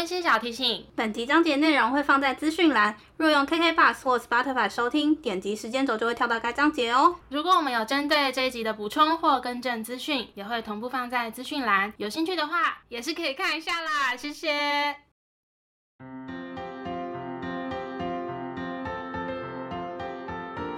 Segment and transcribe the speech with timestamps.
[0.00, 7.16] 温馨小提醒：本集章节内容会放在资讯栏，若用 KK Bus 或 Spotify 收听，点击时间轴就会跳到该章节哦。
[7.28, 14.16] 如果我们有针对这一集的补充或更正资讯，也会同步放在资讯栏，有兴趣的话也是可以看一下啦。
[14.16, 14.96] 谢谢。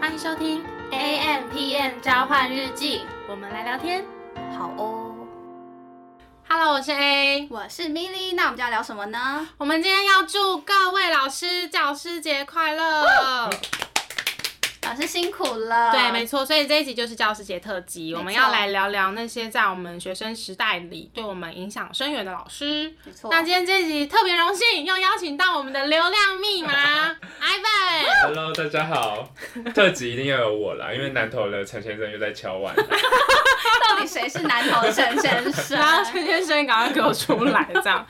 [0.00, 4.04] 欢迎收听 AMpm 召唤日记，我们来聊天。
[4.58, 5.01] 好哦。
[6.54, 9.48] Hello，我是 A，我是 Milly，那我们就要聊什么呢？
[9.56, 13.48] 我们今天要祝各位老师教师节快乐。
[14.82, 22.94] 老师辛苦了，对，没错，所以这一集就是教师节特辑，我们要来聊聊那些在我们学生时代里对我们影响深远的老师。
[23.06, 27.08] 没错，那今天这一集特别荣幸，又邀请到我们的流量密码
[27.40, 28.24] Ivan。
[28.24, 29.26] Hello，大家好，
[29.74, 32.74] 特辑一定要有我啦，因为南投的陈先生又在敲碗。
[34.06, 35.78] 谁是南投的陈先生？
[35.78, 38.06] 然后陈先生赶快给我出来，这样。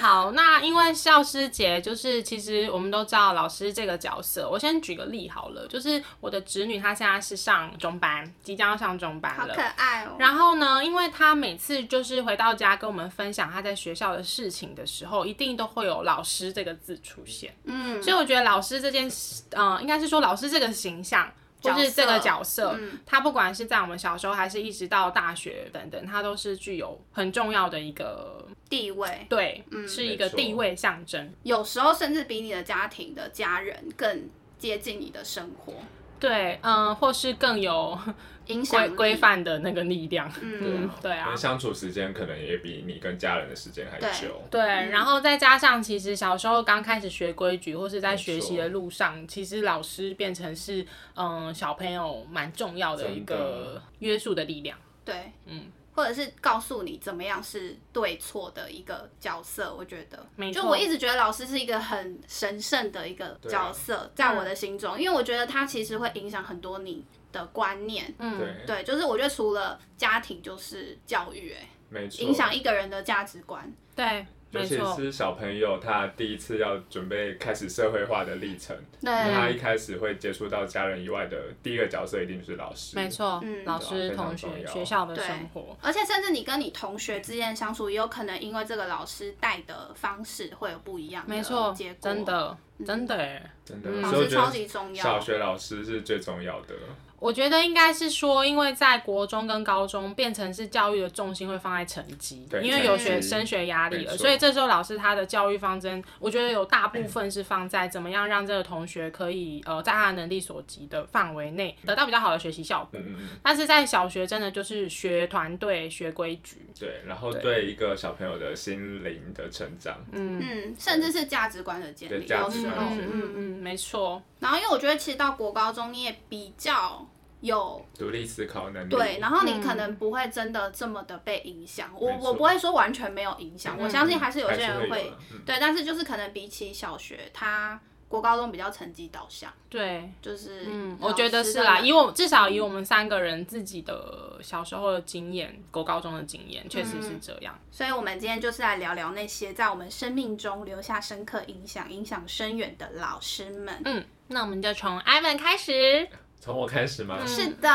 [0.00, 4.48] 好，那因为教师节，就是其实我们都知道老师这个角色。
[4.48, 6.02] 我先举个例好了，就是。
[6.20, 10.16] 我的侄女她现在是上中班，即将要上中班了，好可爱哦。
[10.18, 17.54] 然后呢，因为她每次就是回到家跟我们分享她在学校的事情的时候，一定都会有老师这个字出现。
[17.64, 29.26] 嗯，所以我觉得老师这件事，嗯、呃，应该是说老师这个形象，就是这个角色，嗯、他不管是在我们小时候，还是一直到大学等等，他都是具有很重要的一个地位。
[29.28, 31.32] 对，嗯、是一个地位象征。
[31.42, 35.74] 有时候甚至比你的家庭的家人更接近你的生活。
[36.18, 37.98] 对，嗯，或是更有
[38.46, 44.42] 影响规范的那个力量，嗯，对啊，相处时间可能也比你跟家人的时间还久。
[44.50, 54.76] 对，然后再加上，其实小时候刚开始学规矩，或是在学习的路上，其实老师变成是嗯小朋友蛮重要的一个约束的力量。
[55.04, 55.66] 对，嗯。
[55.98, 60.62] 或者是告诉你怎么样是对错的一个角色，我觉得，没错。
[60.62, 68.14] 就我一直觉得老师是一个很神圣的一个角色，在我的心中，因为我觉得他其实会影响很多你的观念。
[68.20, 73.68] 嗯，对，就是我觉得除了家庭就是教育，哎，没错，影响一个人的价值观。
[73.96, 74.24] 对。
[74.50, 82.96] 尤其是小朋友，他第一次要准备开始社会化的历程，那他一开始会接触到家人以外的第一个角色，一定是老师。
[82.96, 91.68] 没错，嗯，老师、同学、学校的生活，而且甚至你跟你同学之间相处，也有可能因为这个老师带的方式会有不一样的结果。
[91.72, 96.74] 没错，真的，真的哎，真的，老师超级重要，小学老师是最重要的。
[97.20, 113.00] 我觉得应该是说，因为在国中跟高中变成是教育的重心会放在成绩，因为有学升学压力了，所以这时候老师他的教育方针，我觉得有大部分是放在怎么样让这个同学可以呃在他的能力所及的范围内得到比较好的学习效果。
[113.42, 120.38] 但是在小学真的就是学团队、学规矩，对，然后对一个小朋友的心灵的成长，嗯。
[120.40, 124.22] 嗯，甚至是价值观的建立，有时候，嗯嗯，没错。
[124.38, 127.04] 然后因为我觉得其实到国高中你也比较。
[127.40, 131.90] 有独立思考能力，对，然后你可能不会真的这么的被影响。
[131.92, 135.12] 嗯、我我不会说完全没有影响，嗯、我相信还是有些人会，
[135.46, 147.54] 对，但是就是可能比起小学，他国高中比较成绩导向，对，就是嗯，我觉得是啦，以我至少以我们三个人自己的小时候的经验，国高中的经验确实是这样。
[147.54, 153.80] 嗯、所以，我们今天就是来聊聊那些在我们生命中留下深刻影响、影响深远的老师们。
[153.84, 156.08] 嗯，那我们就从 Ivan 开始。
[156.40, 157.18] 从我开始吗？
[157.26, 157.68] 是的。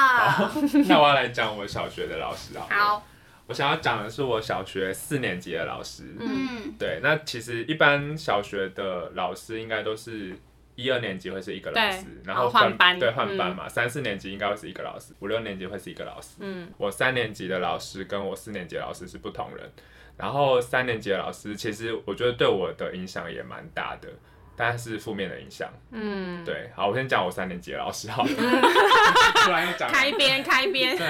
[0.88, 2.66] 那我要来讲我小学的老师啊。
[2.70, 3.08] 好。
[3.46, 6.04] 我想要讲的是我小学四年级的老师。
[6.20, 6.74] 嗯。
[6.80, 10.34] 对，那其实一般小学的老师应该都是
[10.76, 13.68] 一二年级会是一个老师，然后换班，对，换班嘛。
[13.68, 16.38] 三四年级应该会是一个老师，五六年级会是一个老师。
[16.40, 16.70] 嗯。
[16.78, 19.70] 我三年级的老师跟我四年级的老师是不同人，
[20.16, 24.08] 然后三年级的老师其实我觉得对我的影响也蛮大的。
[24.56, 28.30] 但是负面的影响，嗯，对，好，我先讲我三年级的老师好了，
[29.46, 31.08] 突然又讲开边开边，对，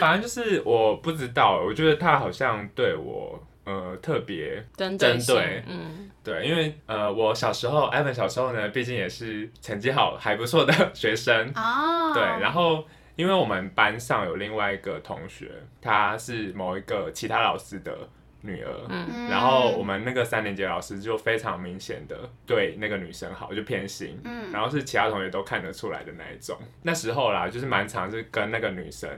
[0.00, 11.52] 反正就是我不知道，我觉得他好像对我呃特别针对，嗯，对，因为呃我小时候，Ivan 小时候呢，毕竟也是成绩好还不错的学生。
[11.56, 12.84] 哦，对，然后
[13.16, 15.50] 因为我们班上有另外一个同学，
[15.82, 17.96] 他是某一个其他老师的。
[18.46, 22.16] 女儿，嗯，然后我们那个三年级老师就非常明显的
[22.46, 26.56] 对那个女生好，就偏心，嗯，然后是其他同学都看得出来的那一种。
[26.82, 29.10] 那时候啦，就是蛮常是跟那个女生，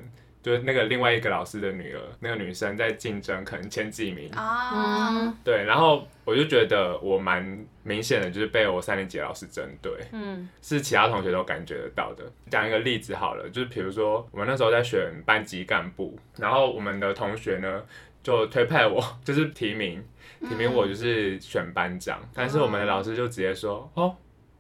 [0.43, 4.31] 就是那个另外一个老师的女儿，那个女生在竞争，可能前几名。
[4.31, 12.25] 啊，对，然后我就觉得我蛮明显的就是被我三年级老师针对，嗯，是其他同学都感觉得到的。
[12.51, 17.83] 讲一个例子好了，就是比如说我们那时候在选班级干部，然后我们的同学呢。
[18.29, 20.05] 就推派我， 就是提名，
[20.41, 24.15] 提名我就是选班长，嗯、但是我们的老师就直接说，哦，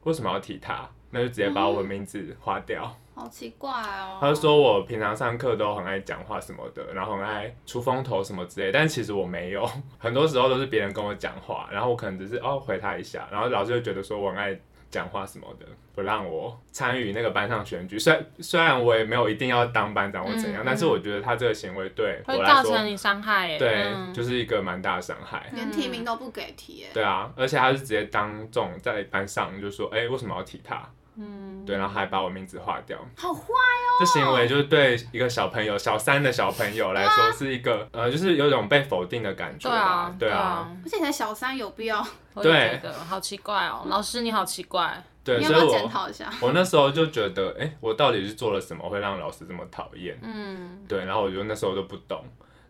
[0.04, 0.88] 为什么要提他？
[1.10, 2.84] 那就直接把我的名字划掉。
[2.84, 4.18] 嗯好奇怪哦！
[4.20, 9.68] 他就说我平常上课都很爱讲话什么的，然后很爱出风头什么之类，但其实我没有，
[9.98, 14.56] 很多时候都是别人跟我讲话，然后我可能只是哦回他一下，然后老师就觉得说我很爱
[14.90, 17.98] 讲话什么的，不让我参与那个班上选举。
[17.98, 25.46] 虽虽然我也没有一定要当班长或怎样，嗯、但是我觉得他这个行为对我来说会造成你伤害耶，对，嗯、就是一个蛮大的伤害。
[25.52, 30.88] 连提名都不给提，对啊，而且他是直接当众在班上就说，哎、欸，为什么要提他？
[31.18, 33.90] 嗯，对，然后还把我名字划掉，好坏哦！
[34.00, 40.14] 这行为就是对一个小朋友，小三的小朋友来说是一个，啊、呃，就是有种被否定的感觉吧。
[40.18, 40.70] 对啊，对啊。
[40.84, 42.06] 而且才小三有必要？
[42.40, 45.02] 对，好奇怪哦，老师你好奇怪。
[45.24, 46.24] 对，你要不要检讨一下？
[46.30, 50.18] 所以我我那时候就觉得，哎，我到底是做了什么会让老师这么讨厌？
[50.22, 52.24] 嗯，对，然后我就那时候都不懂。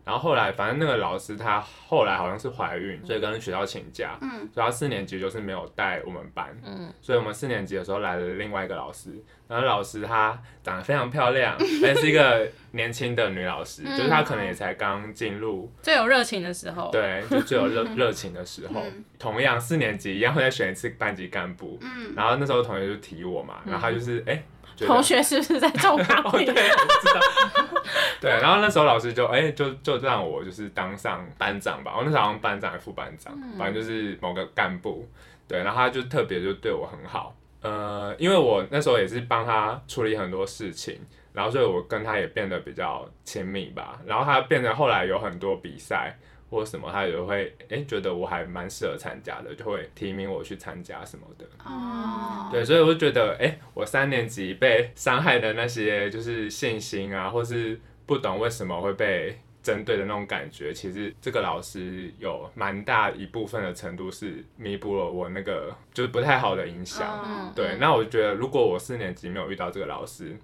[0.09, 9.11] 然后后来，反正那个老师她后来好像是怀孕，所以跟学校请假，嗯，所以她四年级就是没有带我们班，嗯，所以我们四年级的时候来了另外一个老师，
[9.47, 18.81] 然后老师她长得非常漂亮，而且是一个 年轻的女老师，就是她可能也才刚进入最有热情的时候，对，就最有热 热情的时候，
[19.19, 24.41] 同样四年级一样会再选一次班级干部，嗯，然后那时候同学就提我嘛，然后他就是哎。
[24.85, 26.31] 同学是不是在重考？
[26.31, 27.81] 对，我知道。
[28.21, 31.93] 对，然后那时候老师就哎、欸，就就让我就是当上班长吧。
[31.97, 35.07] 我那时候好像班长还副班长，嗯、反正就是某个干部。
[35.47, 37.35] 对，然后他就特别就对我很好。
[37.61, 40.99] 呃，因为我那时候也是帮他处理很多事情，
[41.33, 43.99] 然后所以我跟他也变得比较亲密吧。
[44.05, 46.17] 然后他变得后来有很多比赛。
[46.49, 51.45] 或什么，他也会哎、欸，觉得我还蛮适合参加的，就会提名我去参加什么的。
[51.63, 67.07] 哦，对，所以我就觉得，哎、欸，我三年级被伤害的那些，就是信心啊，或是不懂为什么会被针对的那种感觉，其实这个老师有蛮大一部分的程度是弥补了我那个就是不太好的影响。
[67.07, 70.37] 哦、对，那我觉得如果我四年级没有遇到这个老师。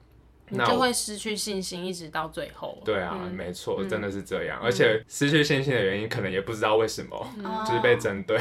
[0.50, 2.80] 你就会失去信心，一直到最后。
[2.86, 4.59] 对啊，嗯、没错，真的是这样。
[4.62, 8.38] 嗯、而且失去信心的原因，可能也不知道为什么，嗯、就是被针对，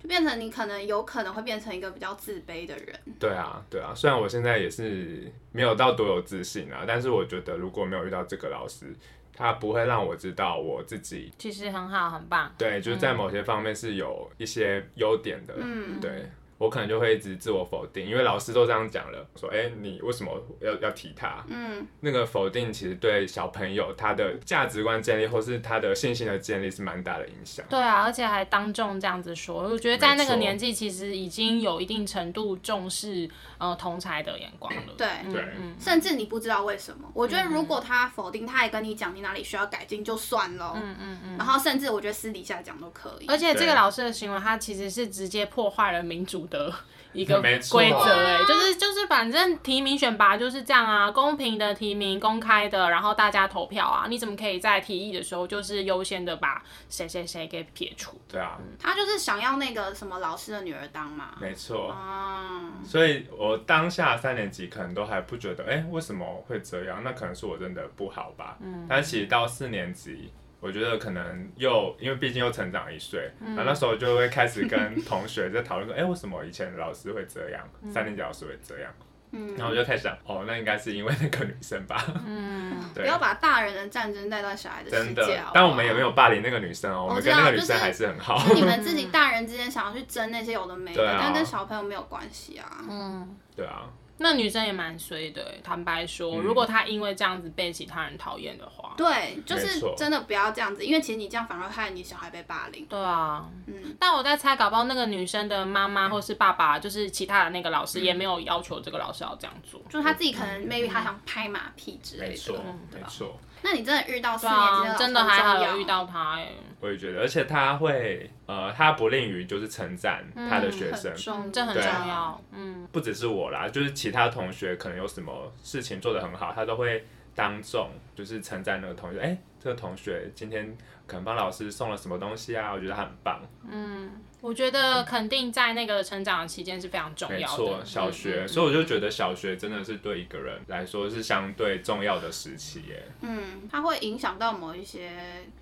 [0.00, 2.98] 就变成你可能有可能会变成一个比较自卑的人。
[3.18, 3.92] 对啊，对啊。
[3.94, 8.94] 虽然我现在也是没有到多有自信啊，但是我觉得如果没有遇到这个老师，
[9.32, 12.54] 他不会让我知道我自己其实很好，很棒。
[12.58, 15.54] 对，就是在某些方面是有一些优点的。
[15.58, 16.30] 嗯，对。
[16.60, 20.30] 我可能就会一直自我否定，因为老师都这样讲了，说，哎、欸，你为什么
[20.60, 21.42] 要要提他？
[21.48, 27.64] 嗯，那个否定其实对小朋友他的价值观建立，或是他的信心的建立是蛮大的影响。
[27.70, 33.26] 对啊，而且还当众这样子说，我觉得在那个年纪其实已经有一定程度重视
[33.56, 34.92] 呃同才的眼光了。
[34.98, 37.10] 对对，嗯、甚至你不知道为什么。
[37.14, 40.74] 我觉得如果他否定，他也跟你讲你哪里需要改进就算了。
[40.76, 41.38] 嗯嗯嗯。
[41.38, 43.26] 然后甚至我觉得私底下讲都可以。
[43.28, 46.72] 而且这个老师的行为，他其实是直接破坏了民主的
[47.12, 58.20] 一个规则哎，就是就是反正提名选拔就是这样啊，公平的提名，公开的，然后大家投票啊，你怎么可以在提议的时候就是优先的把谁谁谁给撇除？
[58.28, 61.30] 对啊，他就是想要那个什么老师的女儿当嘛。
[61.40, 67.02] 没错啊，所以我当下三年级可能都还不觉得，哎、欸，为什么会这样？
[67.02, 68.56] 那可能是我真的不好吧。
[68.60, 70.30] 嗯，但其实到四年级。
[70.60, 78.92] 我觉得可能又因为毕竟又成长一岁，然后那时候就会开始跟同学在讨论说，哎，为什么以前老师会这样，三年级老师会这样？
[79.32, 82.04] 嗯，然后我就开始想，哦，那应该是因为那个女生吧。
[82.26, 85.40] 嗯， 不要把大人的战争带到小孩的世界。
[85.54, 88.42] 但我们也没有霸凌那个女生哦，我们跟那个女生还是很好。
[88.52, 92.66] 你们自己大人之间想要去争那些有的没的，但跟小朋友没有关系啊。
[92.88, 93.84] 嗯，对啊。
[94.22, 102.84] 那女生也蛮衰的，坦白说，嗯、如果她因为这样子被其他人讨厌的话，对，就是真的不要这样子，因为其实你这样反而会害你小孩被霸凌。
[102.84, 103.96] 对啊，嗯。
[103.98, 112.54] 但我在猜，搞不好那个女生的妈妈或是爸爸，就是其他的那个老师，也没有要求这个老师要这样做，嗯、就是他自己可能 maybe 他想拍马屁之类的，没错，
[112.92, 113.40] 没错。
[113.62, 116.48] 那你真的遇到四年级的老师，真的还好有遇到他哎。
[116.80, 122.40] 我也觉得，而且他会，呃，他不吝于就是称赞他的学生，嗯、这很重要。
[122.52, 129.20] 嗯，不只是我啦，就是其他同学可能有什么事情做得很好，他都会当众就是称赞那个同学。
[129.20, 130.76] 哎、这个同学今天
[131.06, 132.72] 可能帮老师送了什么东西啊？
[132.72, 133.40] 我觉得他很棒。
[133.70, 134.10] 嗯。
[134.42, 137.62] 我觉得肯定在那个成长的期间是非常重要的。
[137.62, 143.04] 没错，小学，嗯、所以我就觉得小学真的是对一个人来说是相对重要的时期耶。
[143.20, 145.12] 嗯，它会影响到某一些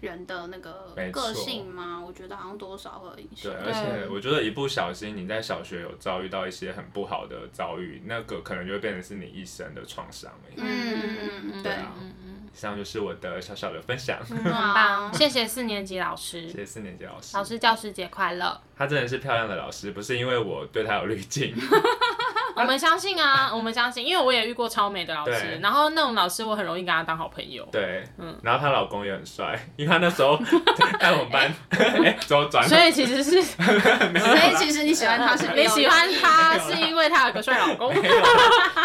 [0.01, 2.01] 人的那个个性吗？
[2.01, 3.53] 我觉得好像多少会有影响。
[3.53, 10.31] 对，而且我觉得一不小心你在小学有遭遇到一些很不好的遭遇，那个可能就会变成是你一生的创伤。
[10.55, 11.93] 嗯嗯嗯，对啊。
[11.99, 12.28] 以
[12.59, 14.19] 上就是我的小小的分享。
[14.31, 16.49] 嗯， 很棒，谢谢四年级老师。
[16.49, 17.37] 谢谢四年级老师。
[17.37, 18.61] 老师教师节快乐。
[18.77, 21.55] 她真的是漂亮的老师，不是因为我对她有滤镜。
[22.59, 27.67] 我们相信啊，我们相信，因为我也遇过超美的老师，然后那种老师我很容易跟他当好朋友。
[27.71, 30.39] 对，嗯，然后她老公也很帅，因为她那时候
[30.99, 31.55] 带我们班，
[32.51, 32.67] 转。
[32.69, 37.93] 所以其实是， 所以其实你喜欢他是你喜欢他是因为他有个帅老公，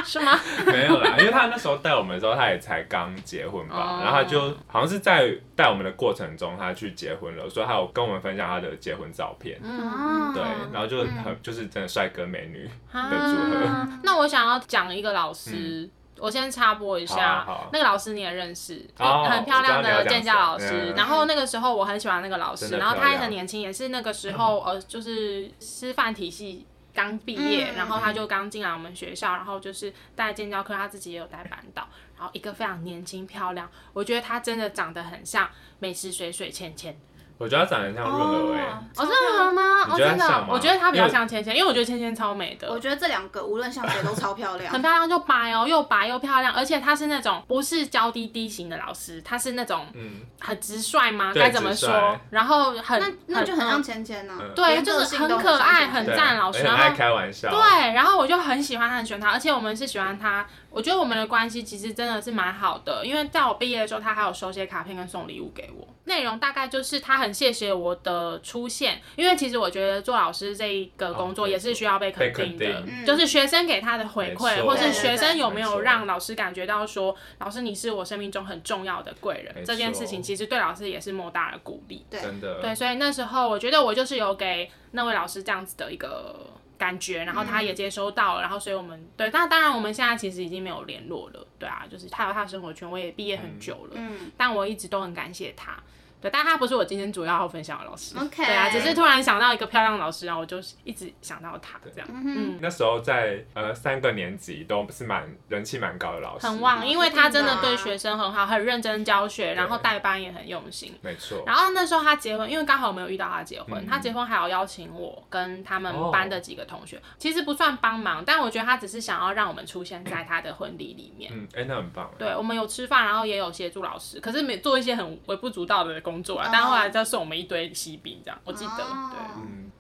[0.06, 0.40] 是吗？
[0.66, 10.42] 没有啦，因为他那时候带我们的时候，他也才刚结婚吧，然后他就好像是在带我们的过程中，他去结婚了，所以他有跟我们分享他的结婚照片，嗯，对，
[10.72, 13.64] 然后就很就是真的帅哥美女的组合。
[13.66, 20.92] 嗯、那我想要讲一个老师，嗯、我先插播一下，啊啊、那个老师你也认识，哦、很漂亮的建教老师。
[20.92, 36.96] 嗯、然后那个时候我很喜欢那个老师，然后他也很年轻，也是那个时候、嗯、呃，就是师范体系刚毕业，嗯、然后他就刚进来我们学校，然后就是带建教课，他自己也有带班导，然后一个非常年轻漂亮，我觉得他真的长得很像美食水水芊芊。
[37.38, 38.62] 我觉得他长得像润娥哎，
[38.96, 39.62] 哦，润娥吗？
[39.90, 42.72] 哦，真的，我觉得他比较像芊芊，因为我觉得芊芊超美的。
[42.72, 51.32] 我觉得这两个无论像谁都超漂亮，很漂亮，就白哦，又白又漂亮，而且他是那种不是娇滴滴型的老师，他是那种嗯很直率吗？
[51.36, 52.18] 该怎么说？
[52.30, 60.46] 然后很那那就很像芊芊呢，对，就是很可爱很赞老师，然后开玩笑，对，然后我就很喜欢他，很喜欢他，而且我们是喜欢他。
[60.74, 65.88] 我觉得我们的关系其实真的是蛮好的，因为在我毕业的时候，他还有手写卡片跟送礼物给我。
[66.06, 82.04] 内容大概就是他很谢谢我的出现，因为其实我觉得做老师这一个工作也是需要被肯定的，定就是学生给他的回馈，或是学生有没有让老师感觉到说，老师你是我生命中很重要的贵人，这件事情其实对老师也是莫大的鼓励。
[82.10, 82.60] 对，真的。
[82.60, 86.50] 对，所以那时候我觉得我就是有给那位老师这样子的一个。
[86.78, 95.82] 感觉，然后他也接收到了，然后所以我们对，但当然我们现在其实已经没有联络了，对啊，就是他有他的生活圈，我也毕业很久了，嗯，但我一直都很感谢他。
[96.24, 98.18] 对，但他不是我今天主要要分享的老师。
[98.18, 98.46] OK。
[98.46, 102.08] 对啊，只是突然想到一个漂亮老师，然后我就一直想到他这样。
[102.14, 102.58] 嗯。
[102.62, 106.48] 那时候在呃三个年级都是蛮人气蛮高的老师。
[106.48, 110.98] 很旺，因为他真的对学生很好，很认真教学，然后带班也很用心。
[111.02, 111.44] 没错。
[111.46, 121.32] 然后那时候他结婚，因为刚好我没有遇到他结婚，他结婚还要邀请我跟他们班的几个同学，其实不算帮忙，但我觉得他只是想要让我们出现在他的婚礼里面。
[121.34, 122.10] 嗯，哎，那很棒。
[122.18, 126.90] 对，我们有吃饭，然后也有协助老师，可是没做一些很微不足道的工作啊，但后来。
[126.90, 128.84] 再送我们一堆喜饼，这样我记得。
[128.84, 129.12] Oh.
[129.12, 129.72] 对，嗯，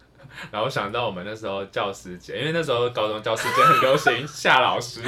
[0.49, 5.01] 然后想到我们那时候教师节，因为那时候高中教师节很流行 夏老师。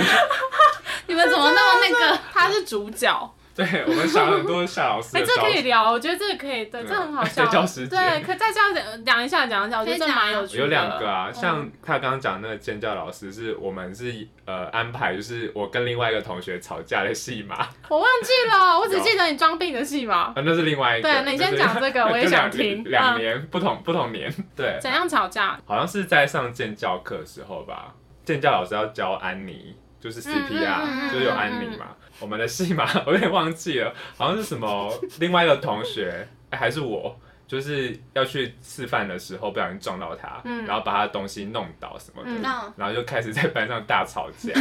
[1.08, 2.20] 你们怎么那么那个？
[2.32, 3.35] 他是主角。
[3.58, 5.18] 对，我们想很多夏老师。
[5.18, 7.46] 哎，这可以聊，我觉得这个可以，对，这很好笑。
[7.46, 10.64] 教师节，对，可再这样讲讲一下，讲一下，我觉得这蛮有趣的。
[10.64, 17.66] 有两个啊，像他刚刚讲那个建教老师，是我们是呃安排，就是我跟另外一个同学吵架的戏码。
[17.88, 20.16] 我忘记了，我只记得你装病的戏码。
[20.16, 21.10] 啊，那是另外一个。
[21.10, 22.84] 对，你先讲这个， 我也想听。
[22.84, 24.78] 两年不同不同年，对。
[24.82, 25.58] 怎样吵架？
[25.66, 27.94] 好像是在上建教课的时候吧，
[28.26, 31.86] 建教老师要教安妮，就是 CPR，就是有安妮嘛。
[32.20, 44.54] 我们的戏嘛 我有点忘记了，好像是什么另外一个同学，还是我，就是要去吃饭的时候不小心撞到他，嗯、然后把他的东西弄倒什么的，嗯、然后就开始在班上大吵架。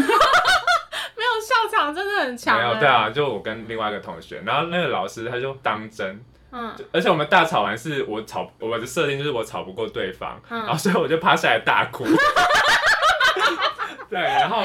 [1.16, 2.58] 没有笑场真的很强。
[2.58, 6.20] 没有，对啊，就我跟另外一个同学，然后那个老师他就当真，
[6.50, 12.04] 嗯，而且我们大吵完是我吵，我的设定就是我吵不过对方，嗯、然后所以我就趴下来大哭。
[14.10, 14.64] 对，然后。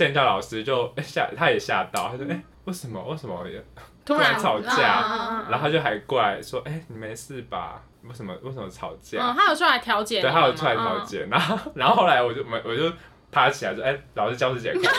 [0.00, 2.98] 建教老师就吓，他也吓到，他说：“哎，为什么？
[3.04, 3.62] 为什么也
[4.06, 7.82] 突然吵架？”然后他就还过来说：“哎，你没事吧？
[8.04, 8.34] 为什么？
[8.42, 10.22] 为什么吵架？”嗯，他有出来调解。
[10.22, 11.28] 对，他有出来调解。
[11.30, 12.90] 然后， 然后后来我就我我就
[13.30, 14.88] 爬起来说：“哎，老师教师节快乐。”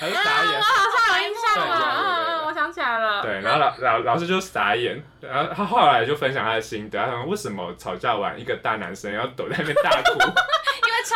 [0.00, 0.60] 他就傻眼。
[0.60, 3.22] 好像有印象了，我想起来了。
[3.22, 10.18] 对，然后老老老师就傻眼，然后他后来就分享他的心得，他说：“为什么吵架完一个大男生要躲在那边大哭？”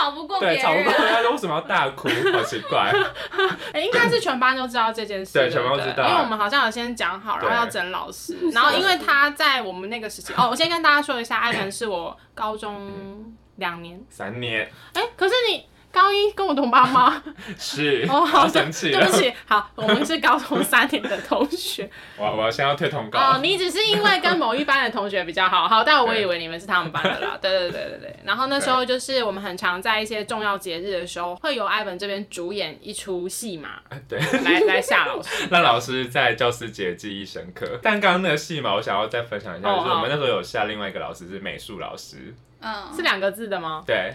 [0.03, 2.09] 吵不过别人，对，吵不过，他为什么要大哭？
[2.33, 2.93] 好奇怪。
[3.73, 6.09] 哎，应该是全班都知道这件事，对，全班都知道。
[6.09, 8.37] 因为我们好像有先讲好，然后要整老师。
[8.53, 14.69] 然后因为他在我们那个时期，哦，我先跟大家说一下，艾伦是我高中两年、三年。
[14.95, 15.67] 哎，可是你。
[15.93, 17.23] 高一跟我同班吗？
[17.59, 19.33] 是哦，好生气，对不起。
[19.47, 21.89] 好，我们是高中三年的同学。
[22.17, 23.19] 我我先要退通告。
[23.19, 27.39] 哦，你只是因为跟某一班的同学比较好，好，但我以为你们是他们班的啦。
[27.41, 28.17] 对对对对对。
[28.25, 33.71] 然后那时候就是我们很常在一些重要节日的时候，会由艾文这边主演一出戏嘛。
[34.09, 37.79] 对，来来夏老师， 让老师在教师节记忆深刻。
[37.83, 43.83] 但刚刚那个戏嘛，我想要再分享一下，就是我们那时候有下另外一个老师是美术老师，嗯，是两个字的吗？
[43.87, 44.15] 对。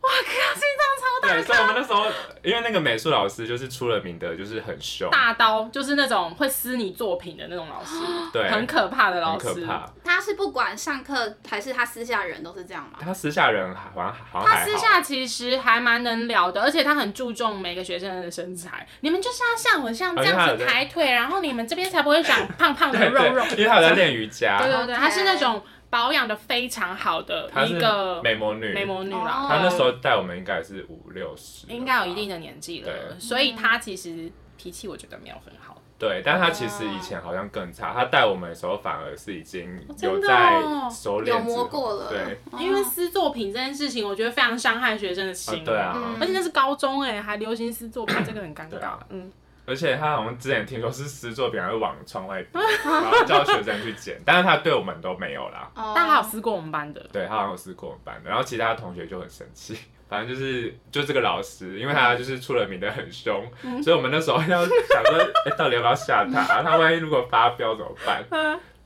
[0.00, 0.54] 哇靠！
[0.54, 2.06] 心脏超大对，所以我们那时候，
[2.42, 7.96] 因为那个美术老师就是出了名的，就是很凶，大刀，就是那种会撕你作品的那种老师，
[8.32, 9.46] 对，很可怕的老师。
[9.48, 9.86] 很可怕。
[10.02, 12.98] 他是不管上课还是他私下人都是这样吗？
[13.00, 18.86] 他私下人好像好像他私下其实还蛮能聊的，而且他很注重每个学生的身材。
[19.00, 23.44] 你们就是要像我像这样子抬腿，然后你们这边才不会长 胖胖的肉肉。
[23.50, 24.58] 因为他有在练瑜伽。
[24.58, 25.62] 对对对，他是那种。
[25.90, 29.46] 保养的非常好的一个美魔女，美魔女啦。
[29.48, 32.86] 她那时候带我们应该也是五六十，应该有一定的年纪了。
[32.86, 35.76] 对，所以她其实脾气我觉得没有很好。
[35.98, 37.92] 对，但她其实以前好像更差。
[37.92, 39.68] 她带我们的时候反而是已经
[40.00, 42.08] 有在熟练，有磨过了。
[42.08, 45.64] 对，因为撕作品这件事情，我觉得非常伤害学生的心。
[45.64, 48.96] 对啊，而且那是高中哎，还流行撕作品，这个很尴尬。
[49.08, 49.30] 嗯。
[49.70, 54.20] 而且他好像之前听说是撕作品，还会往窗外丢， 然后叫学生去捡。
[54.26, 55.70] 但是他对我们都没有啦。
[55.76, 55.92] 哦。
[55.94, 57.08] 但他有撕过我们班的。
[57.12, 58.28] 对，他好像有撕过我们班的。
[58.28, 59.78] 然后其他同学就很生气。
[60.08, 66.64] 反正就是就这个老师，因为他就是出了名的很凶，嗯、所以我们那时候要想说，哎、欸，到底要不要吓他？
[66.64, 68.24] 他万一如果发飙怎么办？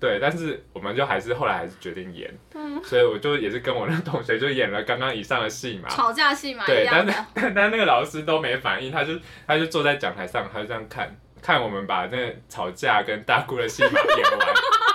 [0.04, 9.14] 对，但是我们就还是后来还是决定演，嗯、所以我就也是跟我那同学 就演了刚刚以上的戏嘛，吵架戏嘛，对，但是但 但那个老师都没反应，他就
[9.46, 14.48] 他就坐在讲台上，他就这样看看我们把那个吵架跟大哭的戏码演完，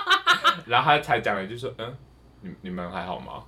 [0.66, 1.96] 然后他才讲了一句说，嗯，
[2.42, 3.42] 你你们还好吗？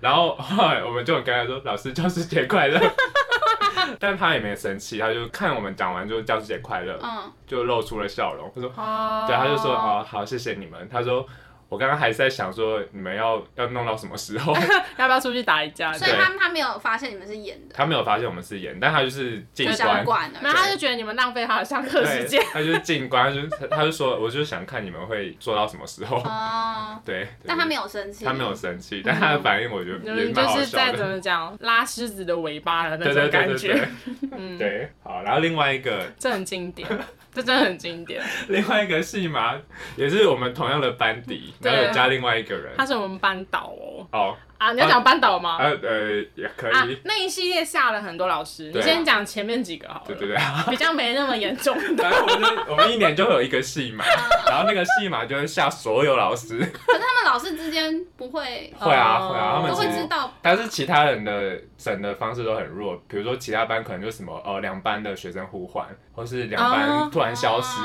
[0.00, 2.80] 然后后来我们就很尴尬说，老师教师节快乐。
[4.00, 8.50] 但他也没生气，他就看我们讲完就教师节快乐，嗯、就露出了笑容。
[8.54, 10.88] 他说，哦、对，他就说，哦，好，谢谢你们。
[10.90, 11.26] 他说。
[11.74, 14.54] 我刚刚还是在想说，你们要要弄到什么时候？
[14.96, 15.92] 要不要出去打一架？
[15.92, 17.74] 所以他他没有发现你们是演的。
[17.74, 19.68] 他没有发现我们是演，但他就是进
[20.04, 22.40] 关，没有，他就觉得你们浪费他的上课时间。
[22.52, 26.18] 他就是进关，就他就说，我就想看你们会做到什么时候。
[26.18, 26.96] 哦。
[27.04, 27.26] 对。
[27.44, 28.24] 但他没有生气。
[28.24, 30.60] 他没有生气，但他的反应我觉得也蛮好笑的。
[30.60, 33.88] 就是在怎么讲拉狮子的尾巴的那种感觉。
[34.30, 34.56] 嗯。
[34.58, 36.88] 对，好，然后另外一个，这很经典。
[37.34, 38.22] 这真的很经典。
[38.46, 39.56] 另外一个戏码
[39.96, 44.06] 也是我们同样的班底，然后有加另外一个人，他是我们班导哦。
[44.12, 44.36] 哦。
[44.64, 45.58] 啊，你要讲班导吗？
[45.60, 46.98] 呃呃，也可以。
[47.04, 50.04] 那一系列下了很多老师，你先讲前面几个好了。
[50.06, 50.36] 对对对。
[50.70, 52.04] 比较没那么严重的。
[52.04, 54.04] 我们我们一年就会有一个戏码，
[54.48, 56.58] 然后那个戏码就会下所有老师。
[56.58, 58.72] 可是他们老师之间不会。
[58.78, 60.32] 会啊会啊，他们都会知道。
[60.40, 67.80] 但是其他人的整的方式都很弱，比如说其他班可能就什么呃两班的学生互换，或是两班突然消失，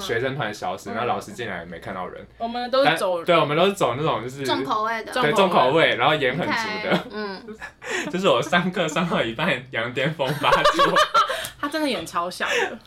[0.00, 2.26] 学生突然消失，然后老师进来没看到人。
[2.38, 7.06] 我们都是走，对，我们都是走那种就是重口味的，对重口味，然后盐很足的。
[7.12, 7.56] 嗯，
[8.10, 10.94] 就是我上课上到一半，羊癫疯发作。
[11.60, 12.78] 他真的眼超小的。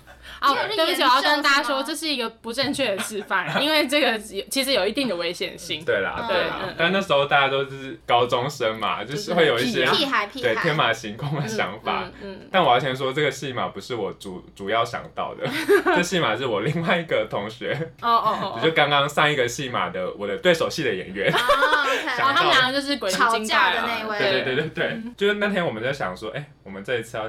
[0.42, 5.84] 哦，对不起，我要跟大家说，这是一个不正确的示范， 因为这个其实有一定的危险性。
[5.84, 6.74] 对啦，对啦。
[6.78, 9.86] 但那时候大家都是高中生嘛，就是会有一些
[10.34, 12.10] 对天马行空的想法。
[12.22, 12.48] 嗯。
[12.52, 15.46] 但我要先说，这个戏码不是我主主要想到的，
[15.96, 17.74] 这戏码是我另外一个同学。
[18.02, 18.60] 哦哦哦。
[18.64, 21.32] 就刚刚上一个戏码的我的对手戏的演员。
[21.34, 21.38] 哦
[21.84, 22.06] ，OK。
[22.18, 24.18] 然后他们两个就是吵架的那位。
[24.18, 27.28] 对对对对对，就是那天我们在想说，哎，我们这一次要。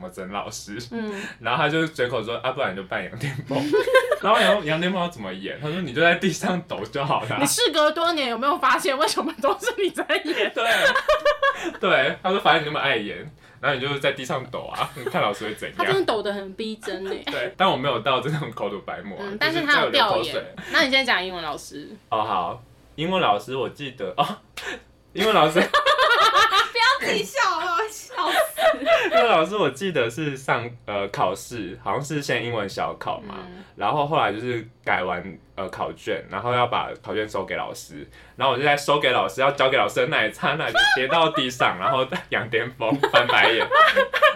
[0.00, 0.78] 什么曾老师？
[0.92, 3.62] 嗯， 然后他就随口说啊，不然你就扮羊癫疯。
[4.22, 5.60] 然后羊羊癫疯要怎么演？
[5.60, 7.36] 他说你就在地上抖就好了。
[7.38, 10.50] 你事隔多年有没有发现，为什么都是你在演？
[10.54, 10.64] 对，
[11.78, 13.18] 对，他说反正你那么爱演，
[13.60, 15.76] 然后你就在地上抖啊，你看老师会怎样？
[15.76, 17.10] 他真的抖得很逼真呢。
[17.26, 20.34] 对，但我没有到这种口吐白沫，但是他有掉眼。
[20.72, 21.88] 那你现在讲英文老师？
[22.08, 22.62] 哦好，
[22.94, 24.26] 英文老师我记得哦，
[25.12, 25.60] 英文老师。
[25.60, 27.38] 不要自己笑。
[29.26, 35.22] 老师，我记得是上呃考试，好像是先英文小考嘛，嗯、然后后来就是改完
[35.54, 38.06] 呃考卷，然后要把考卷收给老师，
[38.36, 43.66] 然后我就在收给老师要交给老师的那一刹那就跌到地上，然后 羊癫疯翻白眼，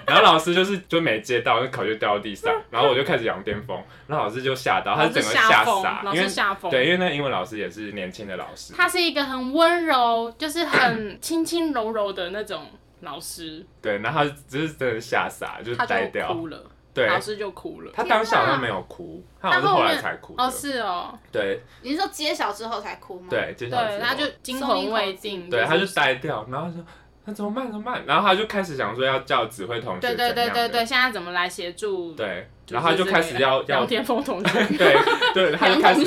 [0.07, 6.29] 然后老师就是就没接到，那考卷掉到地上，然后我就开始羊癫疯，然后老师就吓到，他是整个吓傻，因为
[6.71, 12.67] 对，因为那英文老师也是年轻的老师，他是一个很温柔，就是很 轻轻柔柔的那种。
[13.05, 16.61] 老师对，然后他只是真的吓傻，就呆掉，哭了。
[16.93, 17.91] 对，老师就哭了。
[17.93, 20.33] 他当时好像没有哭，他好像是后来才哭。
[20.39, 21.13] 哦，是哦。
[21.33, 23.27] 对，你是说揭晓之后才哭吗？
[23.29, 23.99] 对，揭晓之后。
[23.99, 25.51] 对，他就惊魂未定。
[25.51, 26.81] 对，他就呆掉，然后说
[27.25, 27.67] 那怎么办？
[27.67, 28.05] 怎么办？
[28.07, 30.01] 然后他就开始想说要叫指挥同学。
[30.01, 32.13] 对对对对对，现在怎么来协助？
[32.13, 34.67] 对，然后他就开始要要羊癫疯同学。
[34.79, 34.97] 对
[35.35, 36.05] 对，他就开始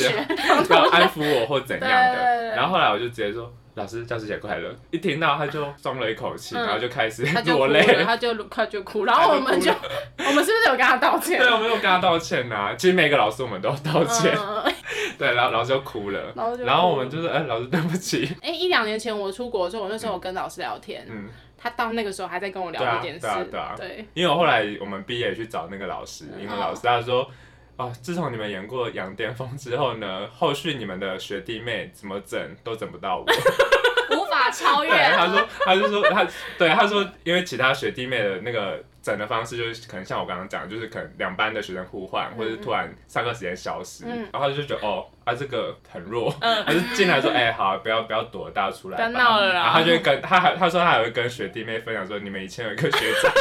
[0.69, 2.55] 要安抚我或怎样的。
[2.55, 3.51] 然后后来我就直接说。
[3.77, 4.75] 老师，教师节快乐！
[4.89, 9.71] 一听到他就松了一口气，然后就开始 落泪，他就他就哭，然后我们就
[10.17, 11.37] 我们是不是有跟他道歉？
[11.37, 12.73] 对，我们有跟他道歉呐。
[12.75, 14.35] 其实每个老师我们都道歉，
[15.19, 16.33] 对，然后老师就哭了，
[16.65, 18.27] 然后我们就是哎，老师对不起。
[18.41, 27.29] 哎，一两年前我出国的时候，我那时候我跟老师聊天，嗯，他到那个时候还在跟我聊这件事，对啊，对啊，对，因为我后来我们毕业去找那个老师，英文老师，他说。
[27.77, 33.25] 哦，自从你们演过《羊癫疯》之后呢，后续你们的学弟妹怎么整都整不到我，
[34.17, 34.89] 无法超越。
[34.89, 49.07] 对，他说，他就说他，对，他说，因为其他学弟妹的那个整的方式，就是可能像我刚刚讲，就是可能两班的学生互换，或者是突然上课时间消失，嗯、然后他就觉得哦，啊这个很弱，嗯、 他就进来说，哎、欸，好，不要不要躲，大家出来吧。
[49.09, 53.31] 闹了，然后他就跟他还他说他还会跟学弟妹分享说，你们以前有一个学长。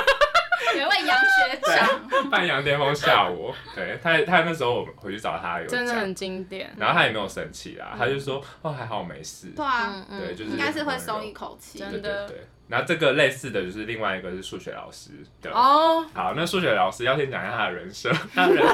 [0.79, 2.09] 有位杨学长。
[2.31, 12.27] 扮羊巅峰吓我，对他，他那时候我们回去找他有真的很经典，然后他也没有生气啦，他就说哦还好没事，对啊，对，就是应该是会松一口气，真的。
[12.29, 12.47] 对。
[12.69, 15.49] 然后这个类似的就是另外一个是数学老师的。
[15.53, 18.73] 哦，好，那数学老师要先讲一下他的人设， 他的人设，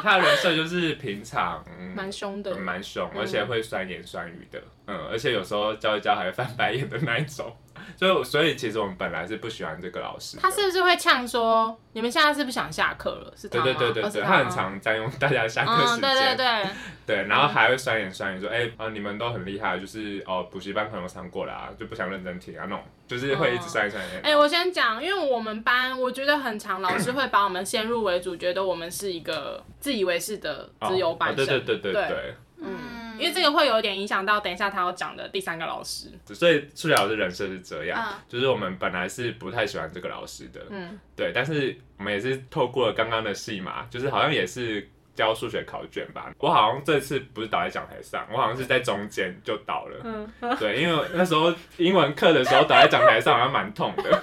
[0.00, 7.52] 他的人设就是平常蛮凶的，蛮凶，而且会酸言酸语的，嗯，而且有时候教一教还会翻白眼的那一种。
[7.96, 10.38] 所以，所以其实我们本来是不喜欢这个老师。
[10.38, 16.00] 他是不是会呛说：“你们现在是不是想下课了？”是对对对对对，他很常占用大家的下课时间。
[16.00, 16.66] 对对对
[17.06, 31.46] 对，然后还会酸言酸语说：“哎，啊，你们都很厉害，就是哦，补习班朋友上过来啊，就不想认真听啊，那种就是会一直酸言酸语。”哎，我先讲，因为我们班我觉得很长，老师会把我们先入为主，觉得我们是一个自以为是的自由班生。
[31.46, 32.99] 对对对对对，嗯。
[33.20, 54.22] 因为这个会有点影响到等一下他要讲的第三个老师，所以数学老师人设是这样，嗯、就是我们本来是不太喜欢这个老师的，嗯，对，但是我们也是透过了刚刚的戏嘛，就是好像也是教数学考卷吧，我好像这次不是倒在讲台上，我好像是在中间就倒了，嗯，对，因为那时候英文课的时候倒在讲台上好像蛮痛的，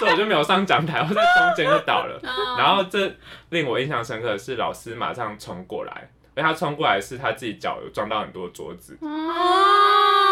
[0.00, 3.14] 所以我就没有上讲台，我在中间就倒了，嗯、然后这
[3.50, 6.10] 令我印象深刻的是老师马上冲过来。
[6.42, 8.96] 他冲过来是他自己脚有撞到很多桌子，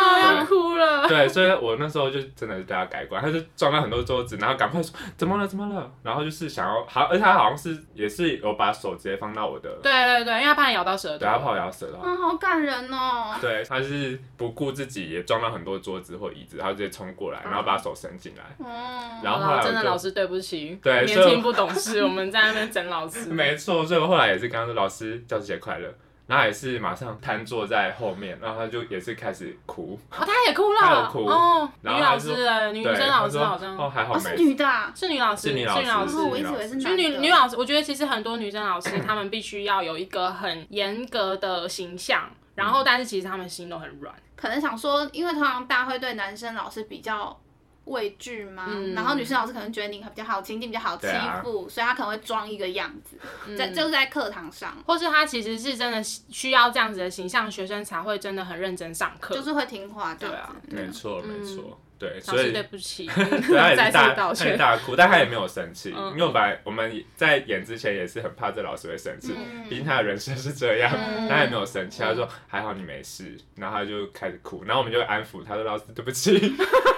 [0.06, 1.08] 要哭了。
[1.08, 13.34] 对，所以我那时候就真的是对他改观，他就撞到很多桌子，然后赶快说怎么了怎么了，然后就是想要好，而且他好像是也是有把手直接放到我的，对对对，因为他怕你咬到舌头，对，他怕我咬舌头，啊，好感人哦。
[13.40, 25.88] 对，他是不顾自己也撞到很多桌子或椅子，他就直接冲过来，然后把手伸进来，嗯，然后后来真的老师对不起，对，年轻不懂事，我们在那边整老师， 没错，所以我后来也是跟他说老师教师节快乐。
[26.26, 29.98] 然后也是马上瘫坐在后面，然后他就也是开始哭。
[30.10, 30.80] 哦，他也哭了。
[30.80, 31.24] 他有哭。
[31.26, 33.76] 哦，女老师的女生老师好像。
[33.76, 34.18] 哦，还好。
[34.18, 34.92] 是女的。
[34.94, 35.48] 是女老师。
[35.48, 36.18] 是女老师。
[36.18, 36.90] 我一直以为是男的。
[36.90, 44.12] 就女女老师，我觉得其实很多女生老师，她们必须要有一个很严格的形象，然后但是其实她们心都很软。
[44.34, 47.38] 可能想说，因为通常大家会对男生老师比较。
[47.86, 48.66] 畏惧吗？
[48.68, 51.06] 嗯、然后女生老师可能觉得你比较好亲近，比较好欺
[51.42, 53.16] 负，啊、所以她可能会装一个样子，
[53.56, 60.14] 在、嗯、就是在课堂上，或是她其实是真的需要这样子的形象，学生才会真的很认真上课，就是会听话。
[60.14, 69.32] 对啊，没错没错，对，所以对不起， 对他也是大他也大哭，但他也没有生气，嗯、因为我本来我们在演之前也是很怕这老师会生气，
[69.68, 76.54] 毕竟、嗯、他的人生是这样，嗯、他也没有生气，他说还好你没事，然后他就开始哭，然后我们就安抚他说老师对不起。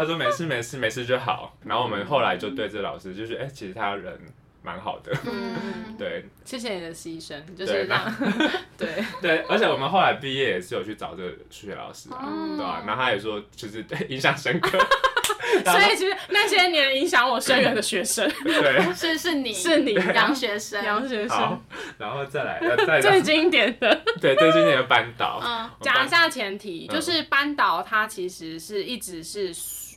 [0.00, 4.18] 他说没事没事没事就好，然后我们后来就对这老师就是哎、欸，其实他人
[4.62, 8.16] 蛮好的，嗯， 对，谢谢你的牺牲，就是这样，
[8.78, 8.88] 对。
[9.20, 12.16] 对，而且我们后来毕业也是有去找这个数学老师对
[12.64, 12.82] 吧？
[12.86, 14.78] 然后他也说就是对印象深刻，
[15.64, 20.82] 所以其实那些年影响我深远的学生，对，是是你是你杨学生。
[20.82, 21.60] 杨学生，
[21.98, 29.54] 然后再来再最经典的，对最经典的班导，嗯，讲一下前提，就是班导他其实是一直是。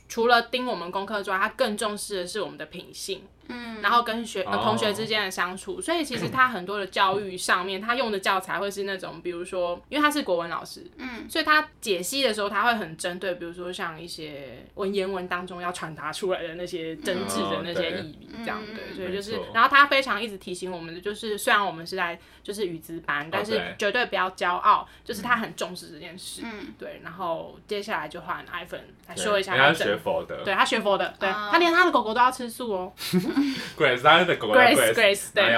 [0.08, 3.22] 除了盯我们功课之外，他更重视的是我们的品性。
[3.48, 32.92] 嗯，然后跟学呃同学之间的相处，所以其实他很多的教育上面，他用的教材会是那种，比如说，因为他是国文老师，嗯，所以他解析的时候，他会很针对，比如说像一些文言文当中要传达出来的那些真挚的那些意义，这样对，所以就是，然后他非常一直提醒我们的，就是虽然我们是在就是语资班，但是绝对不要骄傲，就是他很重视这件事，嗯，对，然后接下来就换 iPhone 来说一下，他学佛的，对他学佛的，对他连他的狗狗都要吃素哦。
[33.76, 34.72] Grace，他的狗狗要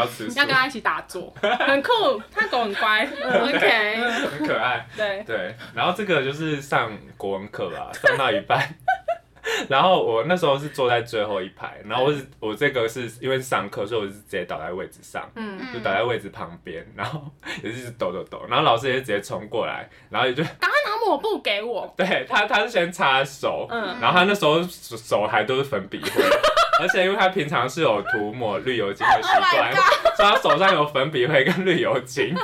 [0.06, 3.96] 吃，要跟他一起打坐，很酷，他狗很乖，OK，
[4.38, 5.22] 很可爱，对。
[5.26, 5.54] 对。
[5.74, 8.58] 然后这个就是上国文课吧， 上到一半，
[9.68, 17.22] 然后我那时候是坐在最后一排，然后我是我这个是因为上课，所以我是直接倒在位置上，嗯，就倒在位置旁边，然后
[17.62, 26.22] 也是抖抖抖，然后老师也是直接冲过来，然后也就赶快拿抹布给我，对他，他是先擦手，嗯，然后他那时候手还都是粉笔灰。
[26.80, 29.72] 而且因为他平常是有涂抹绿油精的习惯，
[30.16, 32.34] 所以他手上有粉笔灰跟绿油精。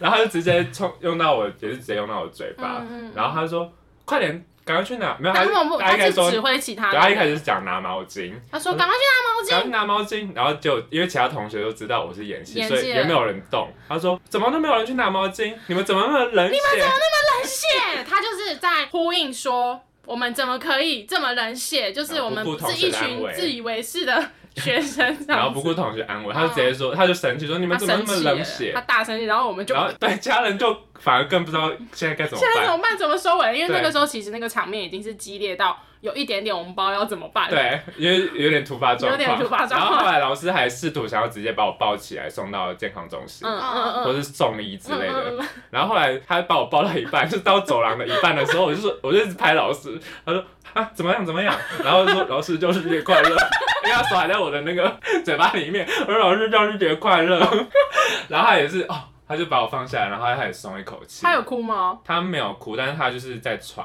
[0.00, 3.72] 然后他就直接冲用到我，也是直接用到我嘴巴，嗯嗯然后他就说
[4.04, 4.44] 快点。
[4.64, 13.68] 赶快去拿，没有，他他一开始说，指挥其他，对，他一开始是讲拿毛巾，他说赶快去拿毛巾，赶快拿毛巾，然后就因为其他同学都知道我是演戏，所以也没有人动。
[13.88, 15.52] 他说怎么都没有人去拿毛巾？
[15.66, 16.54] 你们怎么那么冷血？
[16.54, 18.06] 你们怎么那么冷血？
[18.08, 21.92] 他就是在呼应说，我们怎么可以这么冷血？
[21.92, 24.30] 就是我们是一群自以为是的。
[24.54, 32.52] 学生，然后 不顾同学安慰，他就直接说，他就生气说：“你们怎么那么冷血？” 他大生气，然后我们就，然后对家人就反而更不知道现在该怎么办。
[32.52, 32.98] 现在怎么办？
[32.98, 33.58] 怎么收尾？
[33.58, 37.48] 因为那个时候其实那个场面已经是激烈到有一点点，我们不知道要怎么办。
[37.48, 39.12] 对，因为有点突发状况。
[39.12, 39.80] 有点突发状况。
[39.80, 45.44] 然后后来老师还试图想要直接把我抱起来送到健康中心，嗯嗯嗯，或是送医之类的。
[45.70, 51.54] 然后后来他把我抱到一半，就到走廊的一半的时候，我就说， 我就一直拍老师，他说啊怎么样怎么样？
[51.84, 53.36] 然后说老师教师节快乐。
[53.84, 57.38] 因为他手还在我的那个嘴巴里面，我说老师教师节快乐，
[58.28, 58.94] 然后他也是哦，
[59.26, 61.24] 他就把我放下来，然后他开始松一口气。
[61.24, 61.98] 他有哭吗？
[62.04, 63.84] 他没有哭，但是他就是在喘。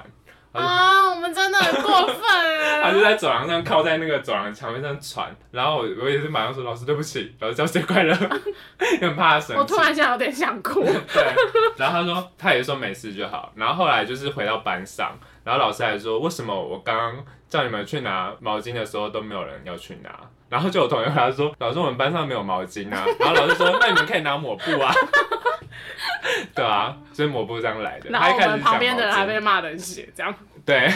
[0.57, 2.81] 啊，我们真的很过分了！
[2.83, 8.13] 他就在走廊上靠在那个走廊墙面上喘，然后我我也是马上说老师对不起，老师教师节快乐，
[9.01, 9.59] 很 怕他生气。
[9.59, 10.83] 我突然间有点想哭。
[11.13, 11.23] 对，
[11.77, 17.25] 然后他说他也说没事就好，然后后来就是回到班上，然后老师还说为什么我刚刚。
[17.49, 20.09] 叫你们去拿毛巾的时候都没有人要去拿，
[20.49, 24.93] 然后就有同学回来说：“老师，我们班上没有毛巾啊。”然后老师说：“那你们可以拿抹布啊。
[26.53, 28.09] ”对啊，所以抹布这样来的。
[28.09, 30.33] 然后我们旁边的人还被骂的血，这样。
[30.65, 30.89] 对。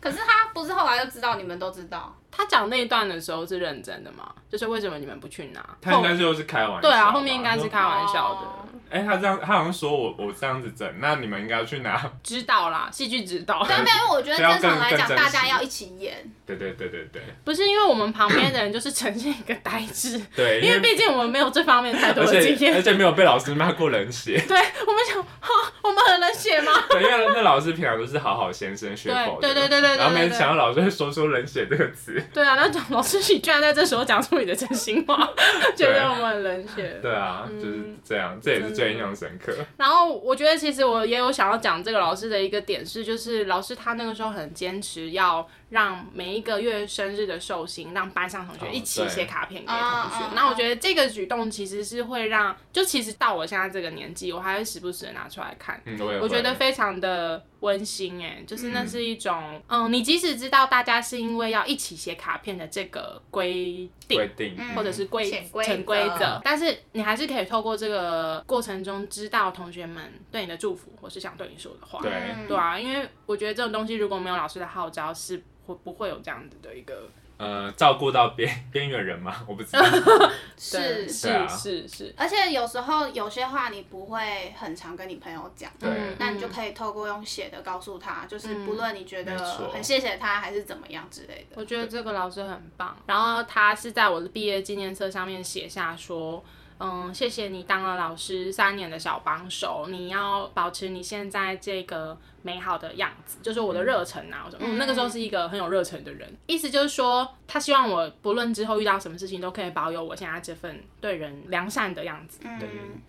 [0.00, 2.16] 可是他不是后来就知道你们都知道。
[2.30, 4.32] 他讲那一段的时候是认真的吗？
[4.48, 5.64] 就是为什么你们不去拿？
[5.80, 6.80] 他应该就是开玩笑。
[6.80, 8.70] 对啊，后面应该是开玩笑的。
[8.90, 12.10] 哎、欸，他这样，他好像说我我这样子整，那你们应该要去拿。
[12.24, 13.64] 指导啦，戏剧指导。
[13.64, 16.28] 对，因为我觉得正常来讲，大家要一起演。
[16.44, 17.22] 对对对对对。
[17.44, 20.20] 不是因为我们旁边的人就是呈现一个呆滞。
[20.34, 20.60] 对。
[20.60, 24.42] 因为毕竟我们没有这方面太多的经验，而且没有被老师骂过冷血。
[24.48, 26.72] 对，我们想，哈，我们很冷血吗？
[26.90, 29.42] 对，因为那老师平常都是好好先生，学佛的。
[29.42, 29.96] 对对对对对。
[29.98, 32.19] 然后没想到老师会说出冷血这个词。
[32.32, 35.32] 对啊，那讲老师，你居然在这时候讲出你的真心话，
[35.76, 36.98] 觉得我们很冷血。
[37.02, 39.54] 对啊，就是这样，这也是最印象深刻。
[39.76, 50.34] 然后我觉得，其实我也有想要讲这个老师的一个点是，就是老师他那个时候很坚持要让每一个月生日的寿星，让班上同学一起写卡片给同学。
[50.34, 55.80] 那、oh, 我觉得这个举动其实是会让，就其实到我现在这个年纪，我还会时不时的拿出来看。
[55.84, 65.24] 嗯、我觉得非常的温馨哎，就是那是一种，嗯，嗯，你即使知道大家是因为要一起写卡片的这个规定，规定或者是规
[65.62, 72.00] 潜规则，但是你还是可以透过这个过程中知道同学们对你的祝福，或是想对你说的话。
[72.02, 72.12] 对，
[72.46, 77.08] 对啊，因为我觉得这种东西如果没有老师的号召，是会不会有这样子的一个。
[77.40, 79.34] 呃，照顾到边边缘人吗？
[79.48, 79.82] 我不知道。
[80.58, 89.38] 是是是是，而且有时候有些话你不会很常跟你朋友讲，对，那你就可以透过用写的告诉他，就是不论你觉得
[89.72, 91.56] 很谢谢他还是怎么样之类的。
[91.56, 96.44] 我觉得这个老师很棒，然后他是在我的毕业纪念册上面写下说。
[96.82, 104.42] 嗯，谢谢你当了老师三年的小帮手，你要保持你现在这个美好的样子，就是我的热忱啊！
[104.46, 112.40] 我说，嗯，那个时候是一个很有热忱的人，意思就是说，他希望我不论之后遇到什么事情，都可以保有我现在这份对人良善的样子。
[112.58, 112.68] 对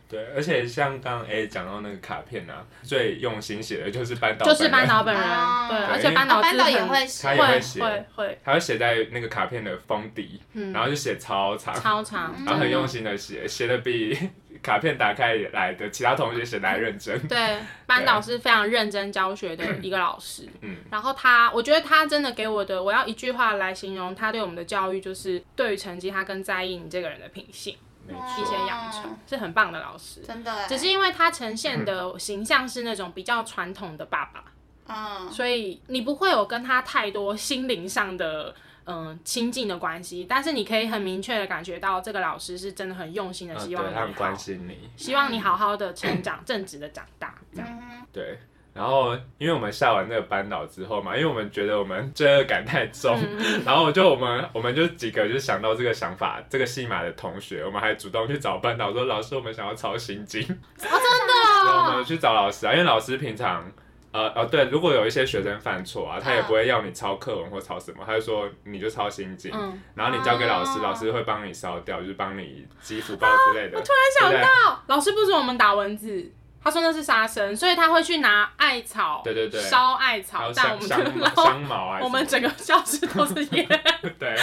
[0.10, 5.24] 对，而且像刚刚 A 讲到那个卡片啊，最用心写的就是班导，就是班导本人，
[5.70, 10.41] 对，而且班导班导也会他也会写，会会，他会写在那个卡片的封底，
[10.74, 13.48] 然后就写超长，超长，然后很用心的写。
[13.48, 14.17] 写的比
[14.62, 17.28] 卡片打开来的其他同学写的还认真。
[17.28, 20.48] 对，班导是非常认真教学的一个老师。
[20.62, 27.76] 嗯，然后他，我觉得他真的给我的，我要一句话来形容他对我们的教育，就是对于成绩，他更在意你这个人的品性，
[28.08, 30.22] 一些养成，是很棒的老师。
[30.22, 34.44] 真的，只是因为他呈现的形象是那种比较传统的爸爸，
[34.88, 38.54] 嗯，所以你不会有跟他太多心灵上的。
[38.86, 47.67] 嗯，亲近的关系，但是你可以很明确的感觉到，这个老师是真的很用心的，希望他很关心你，希望你好好的成长，正直的长大，这样。
[48.12, 48.39] 对，
[48.74, 53.17] 然后因为我们下完那个班导之后嘛，因为我们觉得我们罪恶感太重，
[53.63, 60.41] 然后就我们我们就几个就想到这个想法，这个戏码的同学，我们还主动去找班导说，老师，我们想要抄心经。
[60.41, 60.48] 哦，
[60.80, 61.91] 真的？
[61.91, 63.72] 我们去找老师啊，因为老师平常。
[64.12, 73.78] 呃哦对，如果有一些学生犯错啊，他也不会要你抄课文或抄什么，他就说你就抄心经，嗯、然后你交给老师，老师会帮你烧掉，就是帮你积福报之类的。
[73.78, 76.32] 啊、我突然想到，老师不准我们打文字。
[76.63, 81.45] 他说那是杀生，所以他会去拿艾草，对对对，烧艾草但我们这，然后
[82.06, 83.67] 我们整个教室都是烟，
[84.19, 84.36] 对，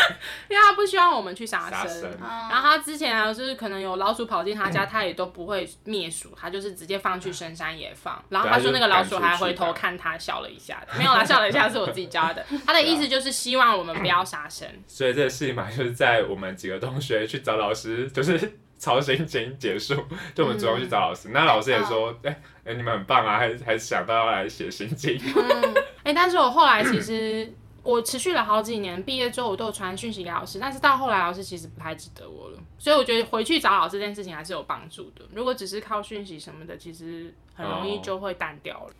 [0.48, 2.10] 因为他不希望我们去杀生。
[2.20, 8.20] 然后他之前啊，就是可能有老鼠跑进他家，他也都不会灭鼠，他就是直接放去深山野放。
[8.30, 12.44] 然后他说那个老鼠还回头看他，笑了一下，没有啦，笑了一下是我自己教的。
[12.66, 14.66] 他的意思就是希望我们不要杀生。
[14.86, 18.58] 所以这个事情嘛，就是在我们几个同学去找老师，就是。
[18.80, 19.94] 抄心经结束，
[20.34, 22.40] 就我们主动去找老师，嗯、那老师也说，哎、欸，哎、
[22.72, 25.18] 欸，你们很棒啊，还还想到要来写心经。
[25.34, 35.24] 嗯，哎、欸，但是我后来其实 我持续了好几年，毕业之后我都有传讯息给老师，但是到后来老师其实不太记得我了，所以我觉得回去找老师这件事情还是有帮助的。
[35.32, 38.92] 如果只是靠讯息什么的，其实很容易就会淡掉了。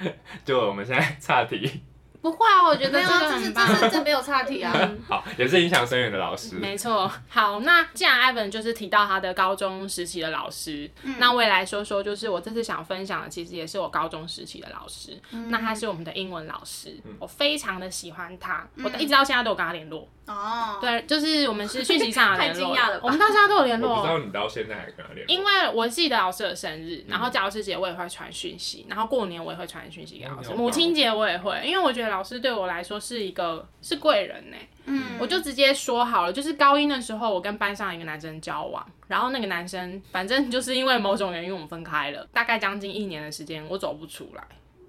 [0.00, 0.06] 哦、
[0.44, 1.82] 就我们现在岔题。
[2.20, 4.72] 不会啊，我觉得这个这是这这没有岔题啊。
[5.08, 6.56] 好，也是影响深远的老师。
[6.56, 7.10] 没错。
[7.28, 15.18] 好，那既然 Evan 就是提到他的高中时期的老师，嗯、那我也来说说，就是我这次想分享的，其实也是我高中时期的老师。
[15.30, 20.08] 嗯、那他是我们的英文老师，嗯、我非常的喜欢他，嗯、我一直到现在都有跟他联络。
[20.26, 22.60] 哦，对，就是我们是讯息上有联络。
[22.60, 23.90] 太惊讶了，我们到现在都有联络。
[23.90, 25.34] 我不知道你到现在还跟他联络。
[25.34, 34.56] 因为我记得老师的生日，然后教师节我也会传讯息，然后过年我也会传讯息给老师，母亲节我也会，因为我觉得老师对我来说是一个是贵人呢。
[34.84, 44.42] 嗯，我就直接说好了，就是高一的时候，我跟班上一个男生交往，然后那个男生反正就是因为某种原因我们分开了，大概将近一年的时间，我走不出来。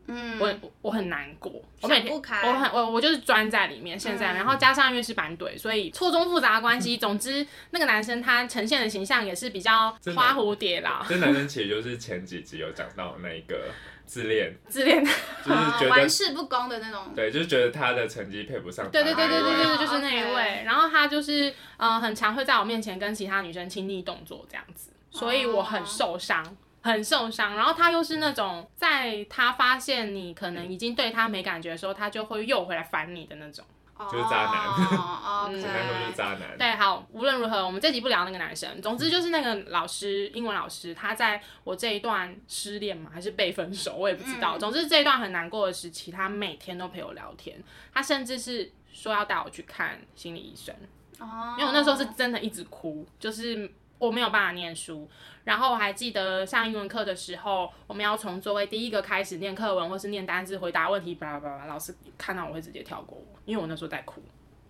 [0.08, 6.98] 嗯，我我很难过，我每天我很我我就是钻在里面，现在，然后加上因为是班队，所以错综复杂的关系。
[6.98, 11.06] 总之，那个男生他呈现的形象也是比较花蝴蝶啦。
[11.08, 13.70] 这男生其实就是前几集有讲到那个
[14.06, 17.14] 自恋，自恋，就是觉得 玩世不恭的那种。
[17.16, 18.90] 对，就是觉得他的成绩配不上。
[18.92, 20.64] 对对对对对对，就是那一位。
[20.66, 26.58] 然后他就是呃，很常会在我面前跟其他女生亲密动作这样子，所以我很受伤。
[26.84, 33.64] 很受伤，然后他又是那种，在他发现你可能已经对他没感觉的时候，他就会又回来烦你的那种，
[34.10, 34.68] 就是渣男。
[34.68, 36.58] 哦，简单说就是渣男。
[36.58, 38.82] 对，好，无论如何，我们这集不聊那个男生。
[38.82, 44.58] 总之就是那个老师，英文老师，他在我这一段失恋嘛，还是被分手，我也不知道。
[44.58, 47.62] 总之这一段很难过的时期，他每天都陪我聊天，
[47.94, 50.74] 他甚至是说要带我去看心理医生。
[51.20, 51.56] 哦。
[51.58, 53.70] 因为我那时候是真的一直哭，就是。
[54.02, 55.08] 我没有办法念书，
[55.44, 64.24] 然后我还记得上英文课的时候，我们要从座位第一个开始念课文，或是念单字、回答问题，巴拉巴拉，老师看到我会直接跳过我，因为我那时候在哭，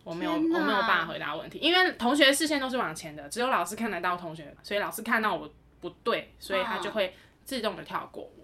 [0.03, 7.15] 我没有我没有办法回答问题，因为同学视线都是往前的，只有老师看得到同学，所以老师看到我不对，所以他就会
[7.45, 8.40] 自动的跳过我，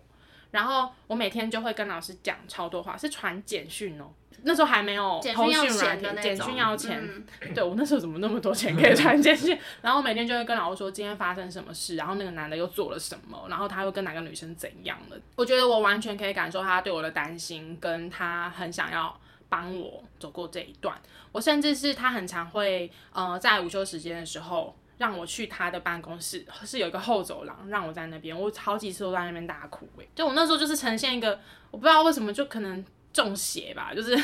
[0.51, 4.09] 然后我每天就会跟老师讲超多话，是传简讯哦。
[4.43, 7.01] 那时候还没有通讯软件，简讯要钱。
[7.03, 9.57] 嗯、对，我那时候怎么那么多钱 可以传简讯？
[9.81, 15.17] 然后每天就会跟老师说今天发生什么事，然后那个男的又做了什么，然后他又跟哪个女生怎样了。
[15.35, 20.95] 我觉得我完全可以感受他对我的担心，跟他很想要帮我走过这一段。
[21.31, 28.37] 我甚至是他很常会呃在午休时间的时候让我去他的办公室，是有一个后走廊，让我在那边。
[28.39, 31.39] 我好几次都在那边大哭诶，就我那时候就是呈现一个
[31.71, 32.85] 我不知道为什么就可能。
[33.13, 34.15] 中邪吧，就是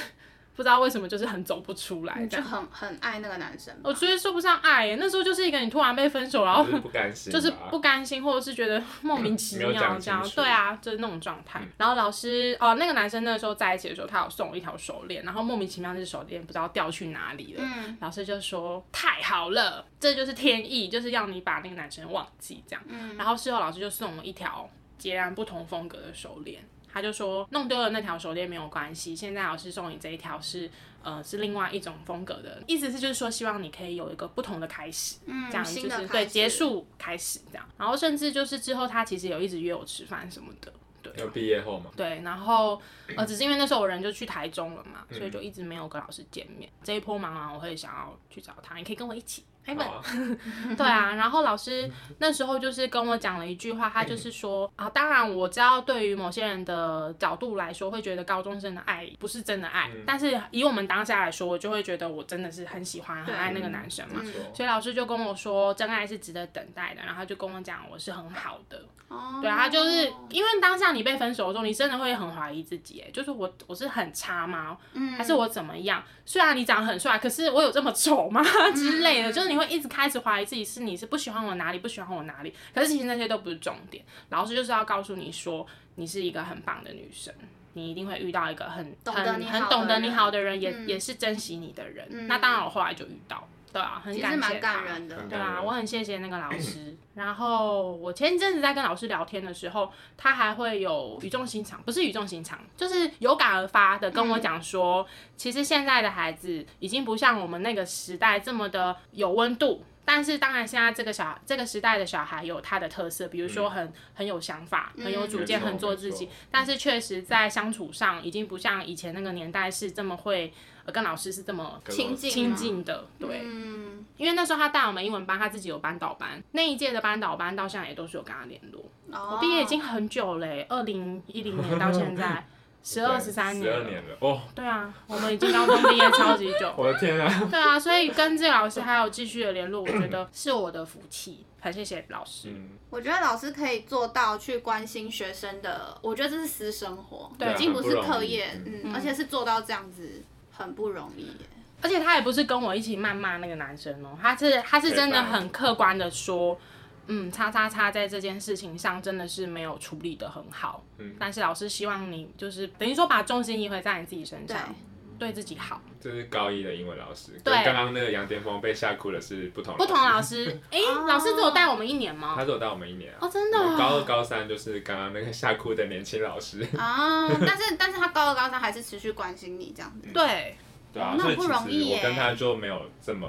[0.56, 2.26] 不知道为什么，就是很走不出来。
[2.28, 3.74] 就很很爱那个男生。
[3.84, 10.30] 我觉得说不上爱耶，那时候就是一个你突然被分手，然后就是不甘心，就是不甘心，或者是觉得莫名其妙这样。
[10.36, 11.60] 对啊，就是那种状态。
[11.62, 17.63] 嗯、然后老师哦，那个男生那个时候在一起的时候，他有送我一条手链，然后莫名其妙那手链不知道掉去哪里了。
[17.63, 22.84] 嗯、老师就说太好了，这就是天意，就是要你把那个男生忘记这样。
[22.88, 26.63] 嗯、然后事后老师就送我一条截然不同风格的手链。
[26.94, 30.70] 他就说弄丢了那条手链没有关系，现在老师送你这一条是
[31.02, 41.90] 呃是另外一种风格的，意思是就是说希望你可以有一个不同的开始，嗯，这样就是对结束开始这样，然后甚至就是之后他其实有一直约我吃饭什么的，对，有毕业后嘛？
[41.96, 42.80] 对，然后
[43.18, 46.70] 呃只是因为那时候我人就去台中了嘛，所以就一直没有跟老师见面。
[46.84, 49.44] 这一波忙完我会想要去找他，你可以跟我一起。
[49.65, 49.73] 哎，
[50.76, 64.19] 对啊，然后老师那时候就是跟我讲了一句话，他就是说啊，当然我知道对于某些人的角度来说，会觉得高中生的爱不是真的爱，嗯、但是以我们当下来说，我就会觉得我真的是很喜欢、很爱那个男生嘛。
[64.21, 68.84] 对所以老师就跟我说，真爱是值得等待的，然后他就跟我讲我是很好的。
[69.08, 69.39] 哦。
[69.41, 74.78] 对啊，他就是因为当下你被分手的时候，你真的会很怀疑自己，哎，就是我我是很差吗？
[74.91, 75.13] 嗯。
[75.13, 76.04] 还是我怎么样？
[76.26, 78.43] 虽然你长得很帅，可是我有这么丑吗？
[78.76, 79.53] 之类的，就是。
[79.53, 84.04] 你会一直开始怀疑自己是你是不喜欢我哪里，不喜欢我哪里，可是其实那些都不是重点。
[84.30, 87.34] 老师就是要告诉你说，你是一个很棒的女生，
[87.74, 92.08] 你一定会遇到一个很很很懂得你好的人，也、嗯、也是珍惜你的人。
[92.12, 94.49] 嗯、那当然，我后来就遇到，对啊，很感谢他。
[94.49, 95.17] 蛮感人的。
[95.28, 96.95] 对啊，我很谢谢那个老师。
[97.15, 109.84] 然后我前一阵子在跟老师聊天的时候，他还会有语重心长，不是语重心长，就是有感而发的跟我讲说，嗯、其实现在的孩子已经不像我们那个时代这么的有温度。
[110.05, 116.28] 但是当然，现在这个小这个时代的小孩有他的特色，比如说很很有想法，很有主见，很做自己。
[116.51, 120.51] 但是确实在相处上，已经不像以前那个年代是这么会
[120.92, 123.06] 跟老师是这么亲近亲近的。
[123.20, 128.84] 对，嗯因为那时候他带我们英文班，他自己有班导班，那一届的班导班到现在也都是有跟他联络。
[129.12, 132.46] 我毕业已经很久嘞，二零一零年到现在。
[132.86, 134.42] 十二十三年，十二年了哦。
[134.54, 136.70] 对啊，我们已经高中毕业超级久。
[136.78, 137.48] 我的天啊！
[137.50, 142.50] 对啊，所以跟这个老师还有继续的联络，我觉得是我的福气，很谢谢老师。
[142.50, 150.22] 嗯，我觉得老师可以做到去关心学生的，我觉得这是私生活，对，已经不是课业，嗯，而且是做到这样子
[150.64, 151.47] 很不容易耶。
[151.82, 156.59] 而且他也不是跟我一起谩骂那个男生哦，他是他是真的很客观的说。
[157.07, 160.82] 嗯，叉叉叉在这件事情上真的是没有处理得很好。
[160.99, 164.74] 嗯，但是老师希望你就是等于说把重心移回在你自己身上，
[165.18, 165.82] 对，自己好。
[166.01, 170.49] 这是高一的英文老师，对，刚刚那个杨巅峰被吓哭的是不同不同老师。
[170.70, 172.34] 哎、欸，老师只有带我们一年吗？
[172.36, 173.18] 他只有带我们一年啊。
[173.22, 173.57] 哦，真的。
[173.78, 176.61] 高二高三就是刚刚那个吓哭的年轻老师。
[176.78, 180.09] 啊，但是但是他高二高三还是持续关心你这样子。
[180.09, 180.55] 嗯、对。
[180.91, 181.97] 对啊，那不容易耶。
[181.97, 183.28] 我跟他就没有这么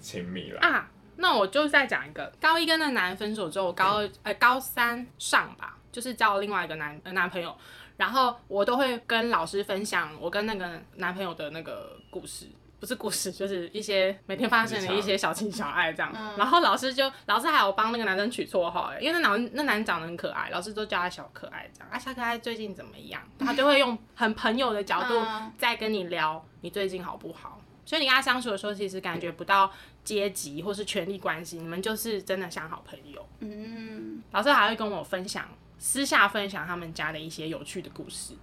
[0.00, 0.88] 亲密了啊。
[1.16, 7.54] 那我就再讲一个，高一跟那男人分手之后，我高二呃高三上吧，就是交了另外一个男男朋友，
[8.00, 12.46] 然后我都会跟老师分享我跟那个男朋友的那个故事，
[12.80, 16.10] 不是故事，就是一些每天发生的一些小情小爱这样。
[16.38, 21.88] 然后老师就老师还有帮那个男生取绰号，因为那男那男人长得很可爱，老师都叫他小可爱这样。
[21.92, 23.20] 啊，小可爱最近怎么样？
[23.38, 25.22] 他就会用很朋友的角度
[25.58, 27.60] 在跟你聊你最近好不好。
[27.84, 29.70] 所以你跟他相处的时候，其实感觉不到
[30.04, 33.26] 阶级或是权力关系，你们就是真的像好朋友。
[33.40, 35.44] 嗯，老师还会跟我分享，
[35.80, 38.34] 私下分享他们家的一些有趣的故事，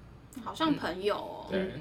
[0.44, 1.48] 好像朋友哦。
[1.52, 1.72] 嗯、对，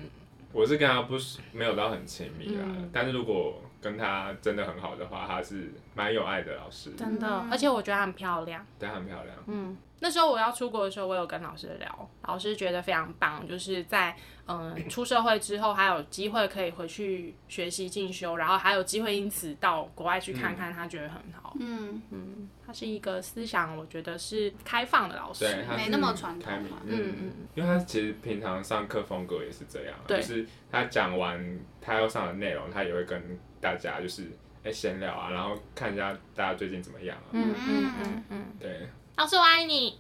[0.53, 9.77] 我是跟他不是没有到很亲密啦，嗯、但是如果跟他真的很好的话，他是蛮有爱的老师，真的，而且我觉得他很漂亮，对，很漂亮，嗯。
[9.99, 14.15] 那时候我要出国的时候，我有跟老师聊，老师觉得非常棒，就是在
[14.45, 21.57] 嗯、呃、 出社会之后还有机会可以回去学习进修，然后还有机会因此到国外去看看，他觉得很好。
[21.59, 22.03] 嗯。
[22.11, 26.53] 嗯，他是一个思想我觉得是开放的老师，对，没那么传统。
[26.53, 27.33] 嗯嗯，嗯。
[27.55, 33.19] 因为他其实平常上课风格也是这样，就是他讲完他要上的内容，他也会跟
[33.67, 34.23] 大家就是
[34.63, 37.27] 哎闲聊啊，然后看一下大家最近怎么样啊。
[37.33, 38.89] 嗯嗯嗯嗯，对。
[39.17, 39.99] 老师，我爱你。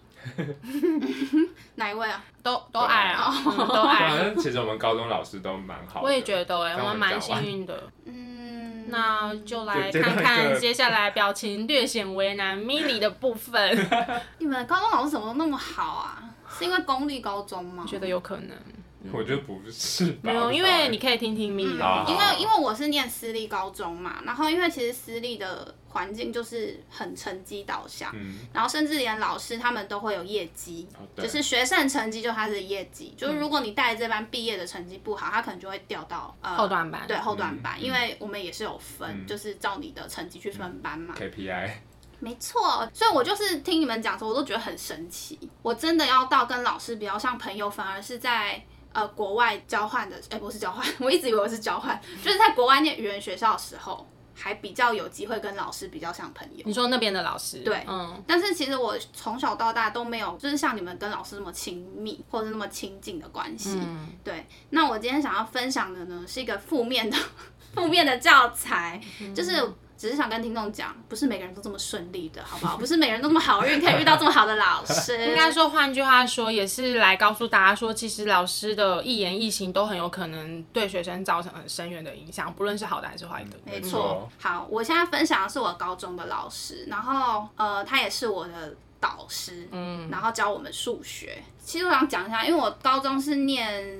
[1.75, 2.23] 哪一位啊？
[2.45, 3.99] 都都爱啊，都爱。
[3.99, 6.01] 反正其实我们高中老师都蛮好。
[6.03, 7.91] 我也觉得哎，我们蛮幸运的。
[8.05, 13.77] 嗯，那就来看看接下来表情略显为难 Milly 的部分。
[14.39, 16.23] 你们高中老师怎么那么好啊？
[16.49, 17.85] 是因为公立高中吗？
[17.89, 18.57] 觉得有可能。
[19.13, 22.05] 我觉得不是，没有，因为你可以听听 Milly 的。
[22.09, 28.15] 因为因为我是念私立高中嘛，然后因为其实私立的环境就是很成绩导向，
[28.53, 30.87] 然后甚至连老师他们都会有业绩，
[31.17, 41.15] 就是学生成绩就他的业绩，就是如果你带这班毕业的成绩不好，他可能就会调到后段班，对后段班，因为我们也是有分，就是照你的成绩去分班嘛。
[41.19, 41.71] KPI。
[42.19, 45.39] 没错，所以我就是听你们讲说，我都觉得很神奇。
[45.63, 48.65] 我真的要到跟老师比较像朋友，反而是在。
[48.93, 56.63] 呃，国外交换的，哎，不是交换， 我一直以为我是交换，就是在国外念语言学校的时候，还比较有机会跟老师比较像朋友。
[56.65, 57.59] 你说那边的老师？
[57.59, 58.23] 对，嗯。
[58.27, 63.79] 但是其实我从小到大都没有，就是像你们跟老师那么亲密，或者是那么亲近的关系。
[63.83, 64.09] 嗯。
[64.25, 64.47] 对。
[64.71, 67.17] 那我今天想要分享的呢，是一个负面的，
[67.75, 69.63] 负面的教材，嗯、就是。
[69.97, 72.77] 只是想跟听众讲，不是每个人都这么顺利的，好不好？
[72.77, 75.27] 不是每个人都这么好运，可以遇到这么好的老 师。
[75.27, 83.57] 应该说，换句话说，也是来告诉大家说，其实老师的一言一行都很有可能对学生造成很深远的影响，不论是好的还是坏的。
[83.65, 84.29] 没错。
[84.39, 91.43] 好，我现在分享的是我高中的老师，然后呃，他也是我的导师，嗯，然后教我们数学。
[91.65, 93.99] 其实我想讲一下，因为我高中是念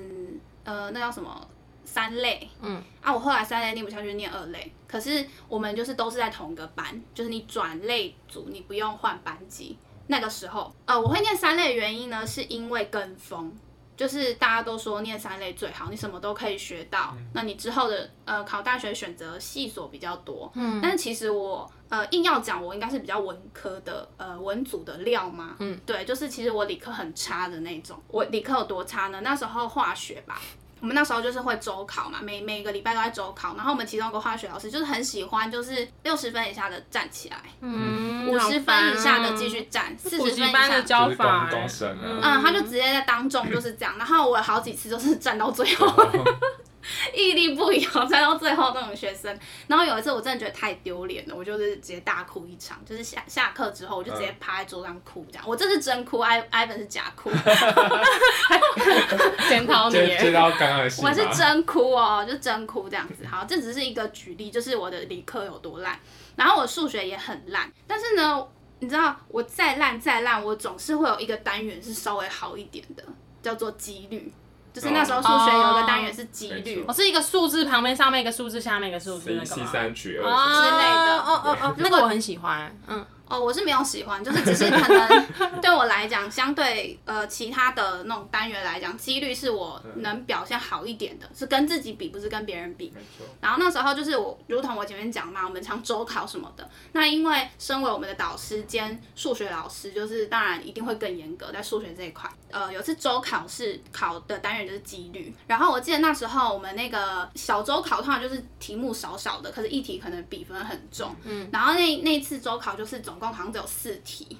[0.65, 1.49] 呃，那叫什么？
[1.97, 4.71] 三类，嗯啊，我后来三类念不下去，念二类。
[4.87, 9.79] 可是我们就是都是在同一个班，就是你转类组，你不用换班级。
[10.09, 13.51] 那个时候，呃，我会念三类的原因呢，是因为跟风，
[13.97, 17.15] 就是大家都说念三类最好，你什么都可以学到。
[17.17, 27.99] 嗯、那你之后的呃考大学选择系所比较多，嗯，但是其实我呃硬要讲，我应该是比较文科的，呃文组的料嘛，嗯，对，就是其实我理科很差的那种。
[28.09, 29.23] 我理科有多差呢？
[29.23, 30.39] 那时候化学吧。
[30.87, 33.57] 我们那时候就是会周考嘛，每每个礼拜都在周考。
[33.57, 41.51] 然后我们其中一个化学老师就是很喜欢，就是六十分以下的站起来，嗯，五十分以下的继续站，四十分以下的教法，
[41.83, 43.99] 嗯，他就直接在当众就是这样。
[43.99, 45.93] 然后我好几次都是站到最后。
[47.15, 49.37] 屹立不摇， 站到最后那种学生。
[49.67, 52.79] 然后有一次我真的觉得太丢脸了，我就是直接大哭一场。
[52.85, 55.45] 就是下下课之后，我就直接趴在桌上哭，这样。
[55.47, 57.31] 我这是真哭，Ivan 是假哭。
[59.49, 59.95] 检讨你。
[59.95, 63.27] 接到刚刚的我是真哭哦，就真哭这样子。
[63.27, 65.99] 好，这只是一个举例，就是我的理科有多烂，
[66.37, 67.71] 然后我数学也很烂。
[67.87, 68.47] 但是呢，
[68.81, 73.03] 你知道我再烂再烂，我总是会有一个单元是稍微好一点的，
[73.43, 74.33] 叫做几率。
[74.77, 83.03] 就是那时候数学有一个单元是几率，我、哦、是一个数字旁边上面一个数字下面一个数字那个 C 三取二之类的，哦哦哦，那个我很喜欢，嗯。
[83.29, 85.27] 哦，我是没有喜欢，就是只是可能
[85.61, 92.95] 对我来讲，相对呃其他的那种单元来讲，几率是我能表现好一点的，是跟自己比，不是跟别人比。
[93.41, 96.71] 然后那时候就是我，如同我前面讲嘛，我们常周考什么的。
[96.93, 102.31] 那因为身为我们的导师兼数学老师，就是当然一定会更严格在数学这一块。
[102.53, 105.35] 呃，有次周考试考的单元就是几率。
[105.49, 111.13] 然后我记得那时候我们那个小周考通常就是题目少少的，可是一题可能比分很重。
[111.25, 111.49] 嗯。
[111.53, 113.16] 然后那那次周考就是总。
[113.17, 114.37] 总共好像只有四题，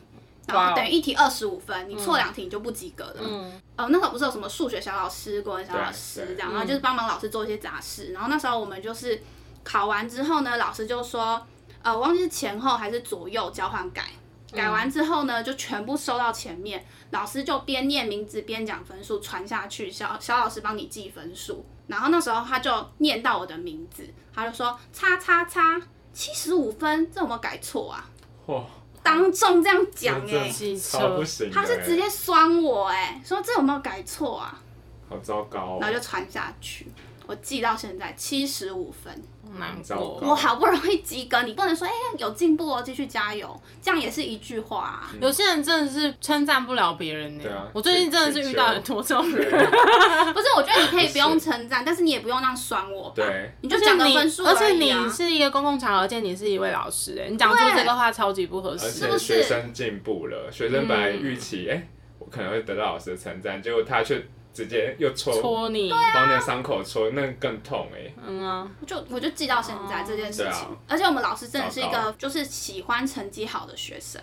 [0.47, 3.17] 然后等于一题二十五分，你错两题你就不及格了。
[3.21, 8.13] 嗯，呃，那时候不是有什么数学小老师、国文小老师这样，然后就是帮忙老师做一些杂事。
[8.13, 9.23] 然后那时候我们就是
[9.65, 11.41] 考完之后呢，老师就说，
[11.81, 14.11] 呃，我忘记是前后还是左右交换改，
[14.53, 21.65] 改完之后呢，就全部收到前面，老师就边念名字边讲分数传下去，小小老师帮你记分数。
[21.87, 25.81] 然后那时候他就念到我的名字，他就说，叉叉叉
[26.13, 28.11] 七十五分，这有没有改错啊？
[28.47, 28.63] 嚯！
[29.03, 34.61] 当众这样讲哎、欸，他是直接酸我哎、欸，说这有没有改错啊？
[35.09, 35.79] 好糟糕、哦。
[35.81, 36.87] 然后就传下去，
[37.27, 39.23] 我记到现在七十五分。
[39.59, 45.11] 难过，我好不容易及格，你不能说哎、欸、有进步哦，继续加油，这样也是一句话、啊。
[45.21, 47.51] 有些人真的是称赞不了别人呢、欸。
[47.51, 49.49] 啊、我最近真的是遇到很多这种人。
[50.35, 53.11] 不是，我觉得你可以不用称赞， 但是你也不用那样酸我。
[53.15, 59.07] 对，你就讲个分数、啊、而且你是一个公共场合，而且你是一位老师，哎，你讲出这个话超级不合适。
[59.07, 64.27] 而且学生进步了，学生本来预期哎、欸，我可能会得到老师的称赞，结果他却。
[64.57, 68.15] 直接又戳戳你，往你的伤口戳，那更痛哎、欸。
[68.27, 74.19] 嗯啊，就我就记到现在这件事情，啊、而且我们老师真的是一个就是喜欢成绩好的学生，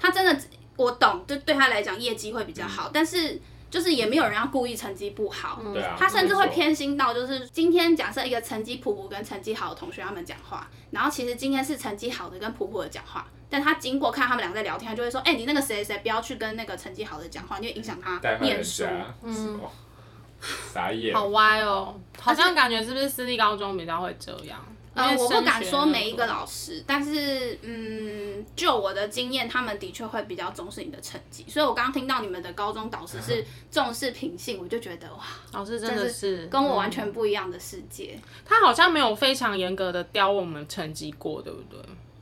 [0.00, 0.34] 他真的
[0.76, 3.38] 我懂，就对他来讲业绩会比较好，嗯、但是。
[3.70, 18.84] 就是也没有人要故意成绩不好，对啊，他甚至会偏心到，就是今天假设一个成绩普普跟成绩好的同学他们讲话，然后其实今天是成绩好的跟普普的讲话，但他经过看他们两个在聊天，他就会说，哎、欸，你那个谁谁不要去跟那个成绩好的讲话，因为影响他念书。
[19.22, 19.60] 嗯，
[20.72, 24.58] 傻眼，好歪哦，好像感觉是不是私立高中比较会这样？
[24.94, 31.44] 呃，我不敢说每一个老师，但是嗯，就我的经验，他们的确会比较重视你的成绩。
[31.48, 38.14] 所以我刚刚听到你们的高中导师是 重视品性，我就觉得哇，老师真的是跟我完全不一样的世界。
[38.16, 41.80] 嗯，他好像没有非常严格的雕我们成绩过，对不对？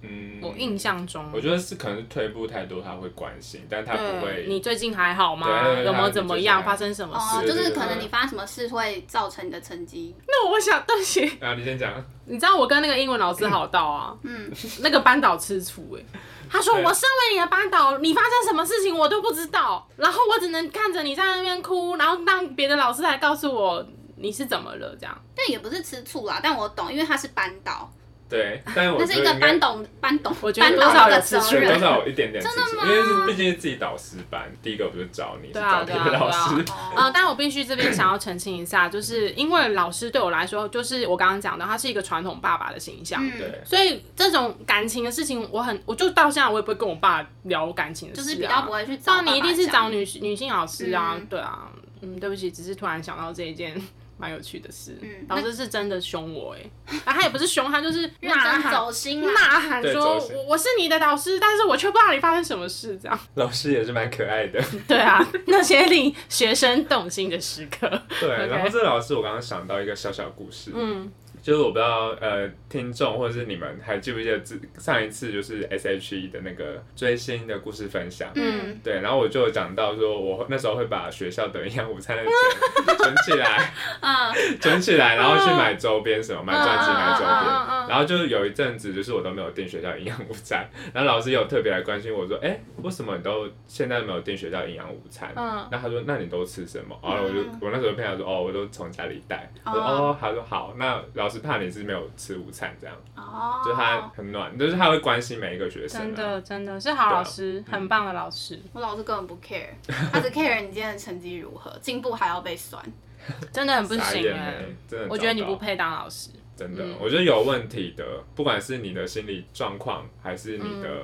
[0.08, 4.46] 嗯，我印象中，我觉得是可能是退步太多，他会关心，但他不会。
[4.48, 5.48] 你最近还好吗？
[5.84, 6.62] 有没有怎么样？
[6.64, 7.38] 发生什么事？
[7.38, 10.14] 哦，就是可能你发生什么事会造成你的成绩。
[10.26, 11.26] 那我想，对不起。
[11.40, 11.92] 啊，你先讲。
[12.24, 14.50] 你知道我跟那个英文老师好到啊，嗯，
[14.80, 16.04] 那个班导吃醋哎，
[16.50, 23.86] 他说我身为你的班导，你发生什么事情我都不知道，然后我只能看着你在那边哭，然后让别的老师来告诉我
[24.16, 25.16] 你是怎么了这样。
[25.36, 27.88] 但也不是吃醋啦，但我懂，因为他是班导。
[28.28, 32.82] 对，但是我那是一个班董，班董，我觉得多少有责任，多少有一点点，真的吗？
[32.84, 36.64] 因为毕竟是自己导师班，第一个不是找你，是找别的老师。
[36.96, 49.22] 嗯，但我必须这边想要澄清一下，就是因为老师对我来说，就是我刚刚讲的，他是一个传统爸爸的形象，对，所以这种感情的事情，我很，我就到现在我也不会跟我爸聊感情的事，就是比较不会去找。
[49.22, 51.68] 那你一定是找女女性老师啊，对啊，
[52.00, 53.80] 嗯，对不起，只是突然想到这一件。
[54.18, 63.18] 蛮有趣的事，嗯、老师是真的凶我哎，啊，他也不是凶，他就是呐喊走心，呐喊说我我是你的导师，但是我却不知道你发生什么事，这样。
[63.34, 64.62] 老师也是蛮可爱的。
[64.88, 67.88] 对啊，那些令学生动心的时刻。
[68.20, 71.12] 对然后这老师我刚刚想到一个小小故事，嗯。
[71.46, 78.28] 就是我不知道，呃，听众或者是你们还记不记得自上一次就是 S H E 的那个追星的故事分享？
[78.34, 87.86] 嗯，对，然后我就有讲到说，我那时候会把学校的营养午餐的钱 存起来，啊，存起来，然后去买周边什么，买专辑，买周边。
[87.88, 95.32] 然后就有一阵子，就是我都没有订学校营养午餐，然后老师有特别来关心我说，哎，为什么你都现在没有订学校营养午餐？
[95.36, 96.98] 嗯，那他说，那你都吃什么？
[97.04, 99.48] 然后我就我那时候骗他说，哦，我都从家里带。
[99.64, 102.96] 我说，哦，他说好，那老师怕你是没有吃午餐这样。
[103.16, 106.00] 哦，就他很暖，就是他会关心每一个学生。
[106.00, 108.60] 真的真的是好老师，很棒的老师。
[108.72, 109.68] 我老师根本不 care，
[110.12, 112.82] 他只 care 你今天的成绩如何，进步还要被酸。
[113.52, 116.30] 真的很不行哎，真的，我觉得你不配当老师。
[116.56, 121.02] 真的，我觉得有问题的，不管是你的心理状况，还是你的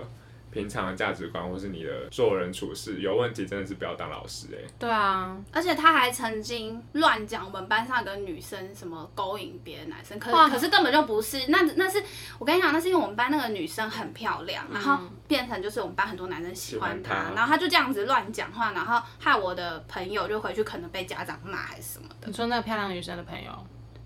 [0.53, 4.71] 平常的价值观，或是你的做人处事有问题，真的是不要当老师哎。
[4.79, 12.03] 对啊，而且他还曾经乱讲我们班上个女生什么勾引别的男生，可是可是根本就不是，那那是
[12.39, 22.27] 我跟你讲，那是因为我们班那个女生很漂亮，然后变成就是我们班很多男生喜欢她，然后她就这样子乱讲话，然后害我的朋友就回去可能被家长骂还是什么的。
[22.27, 23.51] 你说那个漂亮女生的朋友？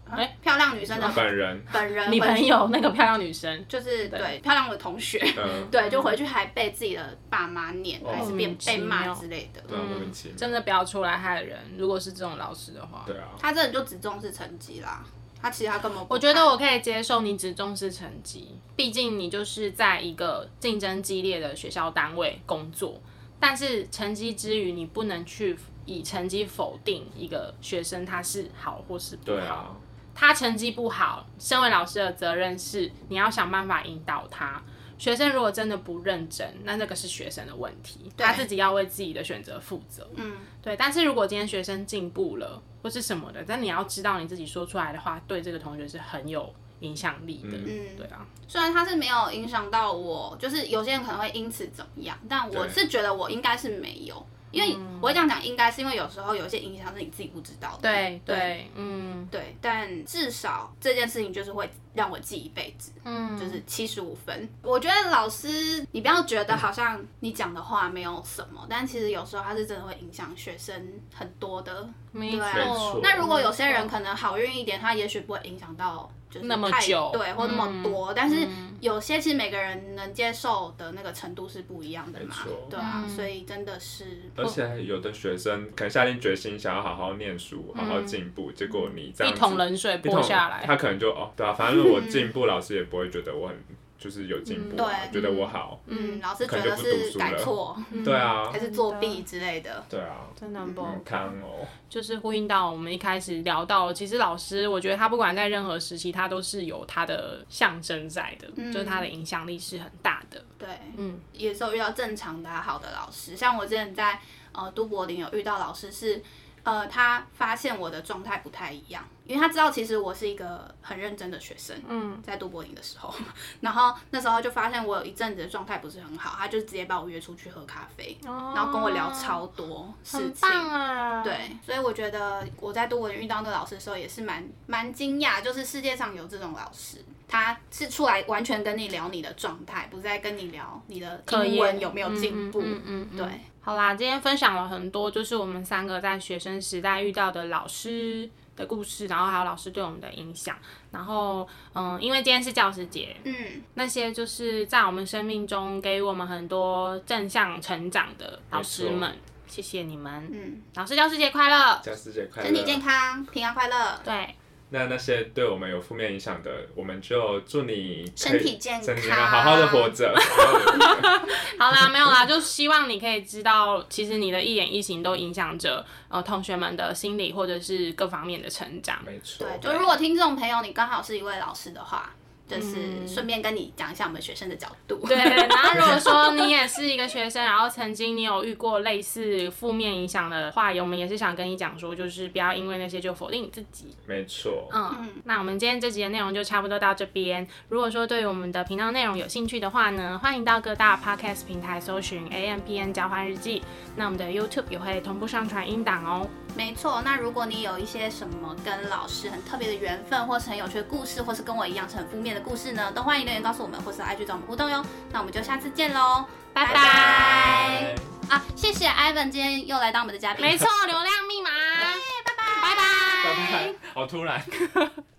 [0.08, 11.58] 哎，欸、漂亮女生的本人，本人，你朋友那个漂亮女生，就是对，漂亮的同学，嗯、对，就回去还被自己的爸妈念，哦、还是被被骂之类的，对，莫名其妙，真的不要出来害人。
[11.76, 15.04] 如果是这种老师的话，对啊，他真的就只重视成绩啦，
[15.42, 23.00] 他其实他根本，我觉得我可以接受你只重视成绩，毕竟你就是在一个竞争激烈的学校单位工作，
[23.40, 29.36] 但是成绩之余，你不能去以成绩否定一个学生他是好或是不好。
[29.36, 29.76] 对啊。
[30.16, 34.60] 他成绩不好，身为老师的责任是你要想办法引导他。
[34.98, 40.08] 学生如果真的不认真，那这个是学生的问题，他自己要为自己的选择负责。
[40.14, 40.74] 嗯，对。
[40.74, 46.50] 但是如果今天学生进步了或是什么的，但你要知道你自己说出来的话对这个同学是很有
[46.80, 47.58] 影响力的。
[47.58, 48.26] 嗯，对啊。
[48.48, 54.26] 虽然他是没有影响到我，就是有些人可能会因此怎么样，但我是觉得我应该是没有。
[54.50, 57.82] 因为我会这样讲，应该是因为有时候有一些影响是你自己不知道的。
[57.82, 59.56] 对对，嗯，对。
[59.60, 64.48] 但至少这件事情就是会让我记一辈子，嗯，就是七十五分。
[64.62, 70.74] 我觉得老师，你不要觉得好像你讲的话没有什么，但其实有时候他是真的会影响学生
[71.14, 71.88] 很多的。
[72.16, 73.00] 没错。
[73.02, 76.10] 那如果有些人可能好运一点，他也许不会影响到。
[76.28, 78.48] 就那么久，对，或那么多，但是
[78.80, 82.34] 有些其实每个人能接受的那个程度是不一样的嘛，
[82.68, 93.56] 对啊，所以真的是，而且有的学生可能下定决心想要好好念书，好好进步，结果你这样一桶冷水泼下来，他可能就哦，对啊，反正我进步，老师也不会觉得我很。
[93.98, 101.66] 就是有进步，对，觉得我好，嗯，老师觉得是改错，对啊，还是作弊之类的，对啊，真的不看哦。
[101.88, 110.44] 就是呼应到我们一开始聊到，其实老师，我觉得他不管在任何时期，他都是有他的象征在的，就是他的影响力是很大的。
[110.58, 114.20] 对，嗯，也是有遇到正常的好的老师，像我之前在
[114.52, 116.22] 呃都柏林有遇到老师是。
[116.66, 121.76] 呃，他发现我的状态不太一样，因为他知道其实我是一个很认真的学生。
[121.88, 123.12] 嗯，在读博林的时候，
[123.60, 130.48] 然后那时候就发现我有一阵子的状态不是很好，他就直接把我约出去喝咖啡，哦、然后跟我聊超多事情。
[130.48, 142.60] 啊、对，所以我觉得我在读博林遇到那个老师的时候也是蛮蛮惊讶，就是世界上有这种老师，他是出来完全跟你聊你的状态，不是在跟你聊你的英文有没有进步。
[142.60, 143.26] 嗯嗯，嗯，嗯，对。
[143.60, 150.56] 好啦，今天分享了很多，就是我们三个在学生时代遇到的老师的故事，然后还有老师对我们的影响。
[150.90, 160.28] 然后，嗯，因为今天是教师节，嗯，那些就是在我们生命中给予我们很多正向成长的老师们，谢谢你们。
[160.32, 161.80] 嗯，老师教师节快乐！
[161.82, 162.48] 教师节快乐！
[162.48, 164.00] 身体健康，平安快乐。
[164.02, 164.34] 对。
[164.70, 170.12] 那那些对我们有负面影响的，我们就祝你身体健康，好好的活着。
[171.58, 178.98] 好啦，没有啦，就希望你可以知道，其实你的一言一行都影响着呃同学们的心理或者是各方面的成长。
[179.06, 179.46] 没错。
[179.60, 182.12] 对，就如果听众朋友你刚好是一位老师的话。
[182.48, 184.96] 就是顺便跟你讲一下我们学生的角度。
[185.06, 193.94] 对，然后如果说 你也是一个学生，然后曾经你有遇过类似负面影响的话，我们也是想跟你讲说，就是不要因为那些就否定你自己。
[194.06, 194.68] 没错。
[194.72, 197.46] 嗯，那我们今天这集的内容就差不多到这边。
[197.68, 203.62] 如果说对于我们的频道内容有兴趣的话呢，欢迎到各大 podcast 平台搜寻 A M P N 交换日记。
[203.96, 206.28] 那我们的 YouTube 也会同步上传音档哦。
[206.56, 214.84] 没错，那如果你有一些什么跟老师很特别的缘分，或是很有趣的故事，或是跟我一样是很负面的故事呢，都欢迎留言告诉我们，或是 IG 找我们互动哟。
[215.12, 217.94] 那我们就下次见喽，拜拜！
[218.30, 220.40] 啊，谢谢 Ivan 今天又来当我们的嘉宾。
[220.46, 222.82] 没错，流量密码，拜拜，拜拜，
[223.24, 224.42] 拜拜，好突然。